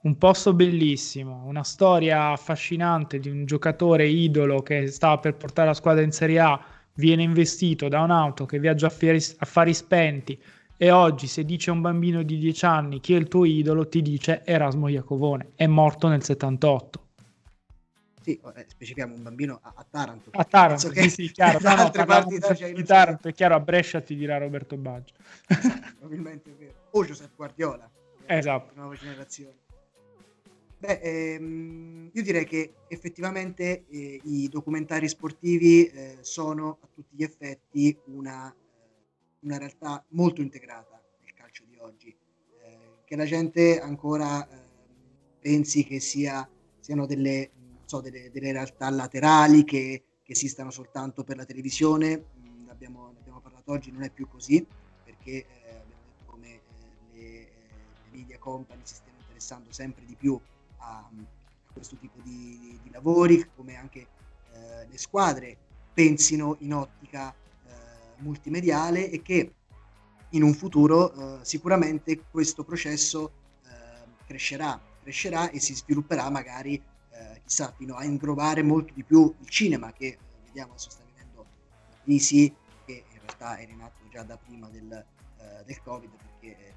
un 0.03 0.16
posto 0.16 0.55
bellissimo, 0.55 1.44
una 1.46 1.64
storia 1.64 2.30
affascinante 2.30 3.18
di 3.18 3.28
un 3.28 3.44
giocatore 3.44 4.07
idolo 4.07 4.62
che 4.62 4.86
stava 4.86 5.18
per 5.18 5.34
portare 5.34 5.68
la 5.68 5.74
squadra 5.74 6.03
in 6.03 6.12
Serie 6.12 6.38
A, 6.38 6.64
viene 6.94 7.22
investito 7.22 7.88
da 7.88 8.01
un'auto 8.01 8.46
che 8.46 8.59
viaggia 8.59 8.86
a 8.86 8.90
affari, 8.90 9.22
affari 9.38 9.74
spenti 9.74 10.40
e 10.76 10.90
oggi 10.92 11.26
se 11.26 11.44
dice 11.44 11.70
a 11.70 11.72
un 11.72 11.80
bambino 11.80 12.22
di 12.22 12.38
10 12.38 12.64
anni 12.64 13.01
chi 13.01 13.14
è 13.14 13.16
il 13.16 13.26
tuo 13.26 13.44
idolo 13.44 13.88
ti 13.88 14.01
dice 14.01 14.42
Erasmo 14.44 14.88
Iacovone, 14.88 15.53
è 15.57 15.66
morto 15.66 16.07
nel 16.07 16.22
78. 16.22 17.07
Sì, 18.22 18.38
specifichiamo 18.66 19.14
un 19.14 19.22
bambino 19.22 19.59
a, 19.62 19.72
a 19.74 19.86
Taranto. 19.88 20.30
A 20.32 20.44
Taranto, 20.44 20.90
che... 20.90 21.03
sì, 21.03 21.09
sì, 21.09 21.32
chiaro. 21.32 21.59
No, 21.64 21.74
no, 21.74 22.05
parti 22.05 22.38
di 22.74 22.84
Taranto, 22.84 23.28
è 23.28 23.32
chiaro, 23.32 23.55
a 23.55 23.61
Brescia 23.61 24.01
ti 24.01 24.14
dirà 24.14 24.38
Roberto 24.38 24.76
Baggio. 24.76 25.14
Probabilmente 25.99 26.51
è 26.51 26.55
vero. 26.55 26.74
O 26.90 27.05
Giuseppe 27.05 27.32
Guardiola. 27.34 27.88
Esatto. 28.26 28.72
Nuova 28.74 28.94
generazione. 28.94 29.57
Beh, 30.80 31.00
ehm, 31.00 32.10
io 32.12 32.22
direi 32.22 32.44
che 32.44 32.74
effettivamente 32.86 33.86
eh, 33.88 34.20
i 34.22 34.48
documentari 34.48 35.08
sportivi 35.08 35.86
eh, 35.86 36.18
sono 36.20 36.78
a 36.80 36.88
tutti 36.94 37.16
gli 37.16 37.24
effetti 37.24 37.98
una, 38.04 38.54
una, 39.40 39.58
realtà 39.58 40.04
molto 40.10 40.40
integrata 40.40 41.02
nel 41.20 41.34
calcio 41.34 41.64
di 41.64 41.76
oggi. 41.80 42.16
Eh, 42.62 43.02
che 43.04 43.16
la 43.16 43.24
gente 43.24 43.80
ancora 43.80 44.48
ehm, 44.48 44.60
pensi 45.40 45.82
che 45.82 45.98
sia, 45.98 46.48
siano 46.78 47.06
delle, 47.06 47.50
so, 47.84 48.00
delle, 48.00 48.30
delle, 48.30 48.52
realtà 48.52 48.88
laterali 48.88 49.64
che, 49.64 50.04
che, 50.22 50.32
esistano 50.32 50.70
soltanto 50.70 51.24
per 51.24 51.38
la 51.38 51.44
televisione, 51.44 52.26
mm, 52.38 52.68
abbiamo, 52.68 53.10
ne 53.10 53.18
abbiamo 53.18 53.40
parlato 53.40 53.72
oggi, 53.72 53.90
non 53.90 54.04
è 54.04 54.10
più 54.10 54.28
così, 54.28 54.64
perché 55.02 55.32
eh, 55.32 55.70
abbiamo 55.70 56.02
detto 56.06 56.24
come 56.24 56.48
eh, 56.48 56.60
le, 57.14 57.20
eh, 57.20 57.50
le 58.04 58.16
media 58.16 58.38
company 58.38 58.82
si 58.84 58.94
stiano 58.94 59.18
interessando 59.18 59.72
sempre 59.72 60.04
di 60.04 60.14
più 60.14 60.40
a, 60.78 60.98
a 60.98 61.72
questo 61.72 61.96
tipo 61.96 62.20
di, 62.22 62.78
di, 62.82 62.90
lavori, 62.90 63.48
come 63.54 63.76
anche 63.76 64.06
eh, 64.52 64.86
le 64.88 64.98
squadre 64.98 65.56
pensino 65.92 66.56
in 66.60 66.74
ottica 66.74 67.32
eh, 67.32 67.72
multimediale 68.18 69.10
e 69.10 69.22
che 69.22 69.52
in 70.30 70.42
un 70.42 70.54
futuro 70.54 71.12
eh, 71.12 71.44
sicuramente 71.44 72.22
questo 72.30 72.64
processo 72.64 73.32
eh, 73.64 74.24
crescerà, 74.26 74.80
crescerà 75.02 75.50
e 75.50 75.58
si 75.58 75.74
svilupperà 75.74 76.28
magari 76.30 76.74
eh, 76.74 77.40
chissà 77.44 77.72
fino 77.76 77.96
a 77.96 78.04
ingrovare 78.04 78.62
molto 78.62 78.92
di 78.92 79.02
più 79.02 79.34
il 79.40 79.48
cinema 79.48 79.92
che 79.92 80.06
eh, 80.06 80.18
vediamo 80.44 80.76
sta 80.76 81.02
vivendo 81.04 81.46
crisi 82.02 82.54
che 82.84 83.04
in 83.10 83.18
realtà 83.20 83.58
era 83.58 83.72
in 83.72 83.80
atto 83.80 84.06
già 84.10 84.22
da 84.22 84.36
prima 84.36 84.68
del, 84.68 85.04
del 85.64 85.82
Covid 85.82 86.10
perché 86.10 86.74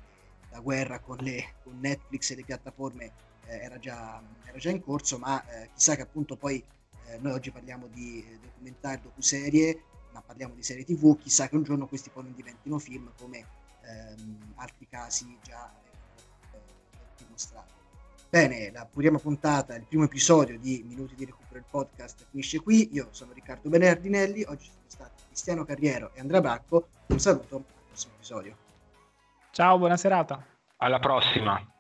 la 0.49 0.59
guerra 0.59 0.99
con, 0.99 1.17
le, 1.17 1.55
con 1.63 1.79
Netflix 1.79 2.31
e 2.31 2.35
le 2.35 2.43
piattaforme 2.43 3.11
era, 3.59 3.79
già, 3.79 4.21
era, 4.45 4.57
già, 4.57 4.69
in 4.69 4.81
corso, 4.81 5.17
ma 5.17 5.43
eh, 5.47 5.69
chissà 5.73 5.95
che 5.95 6.03
appunto 6.03 6.35
poi 6.35 6.63
eh, 7.07 7.17
noi 7.19 7.33
oggi 7.33 7.51
parliamo 7.51 7.87
di 7.87 8.23
documentari, 8.41 9.01
docuserie, 9.01 9.83
ma 10.11 10.21
parliamo 10.21 10.53
di 10.53 10.63
serie 10.63 10.83
tv, 10.83 11.17
chissà 11.17 11.47
che 11.47 11.55
un 11.55 11.63
giorno 11.63 11.87
questi 11.87 12.09
poi 12.09 12.23
non 12.23 12.35
diventino 12.35 12.79
film 12.79 13.11
come 13.17 13.45
ehm, 13.81 14.53
altri 14.55 14.87
casi 14.87 15.37
già 15.41 15.71
dimostrati. 17.17 17.79
Bene, 18.29 18.71
la 18.71 18.87
prima 18.89 19.19
puntata, 19.19 19.75
il 19.75 19.83
primo 19.83 20.05
episodio 20.05 20.57
di 20.57 20.85
Minuti 20.87 21.15
di 21.15 21.25
Recupero 21.25 21.59
il 21.59 21.65
podcast 21.69 22.27
finisce 22.29 22.61
qui. 22.61 22.89
Io 22.93 23.09
sono 23.11 23.33
Riccardo 23.33 23.67
Benardinelli, 23.67 24.43
oggi 24.43 24.67
sono 24.67 24.85
stati 24.87 25.23
Cristiano 25.27 25.65
Carriero 25.65 26.11
e 26.13 26.21
Andrea 26.21 26.39
Bracco. 26.39 26.87
Un 27.07 27.19
saluto 27.19 27.57
al 27.57 27.63
prossimo 27.87 28.13
episodio. 28.15 28.55
Ciao, 29.51 29.77
buona 29.77 29.97
serata. 29.97 30.45
Alla 30.77 30.99
prossima. 30.99 31.70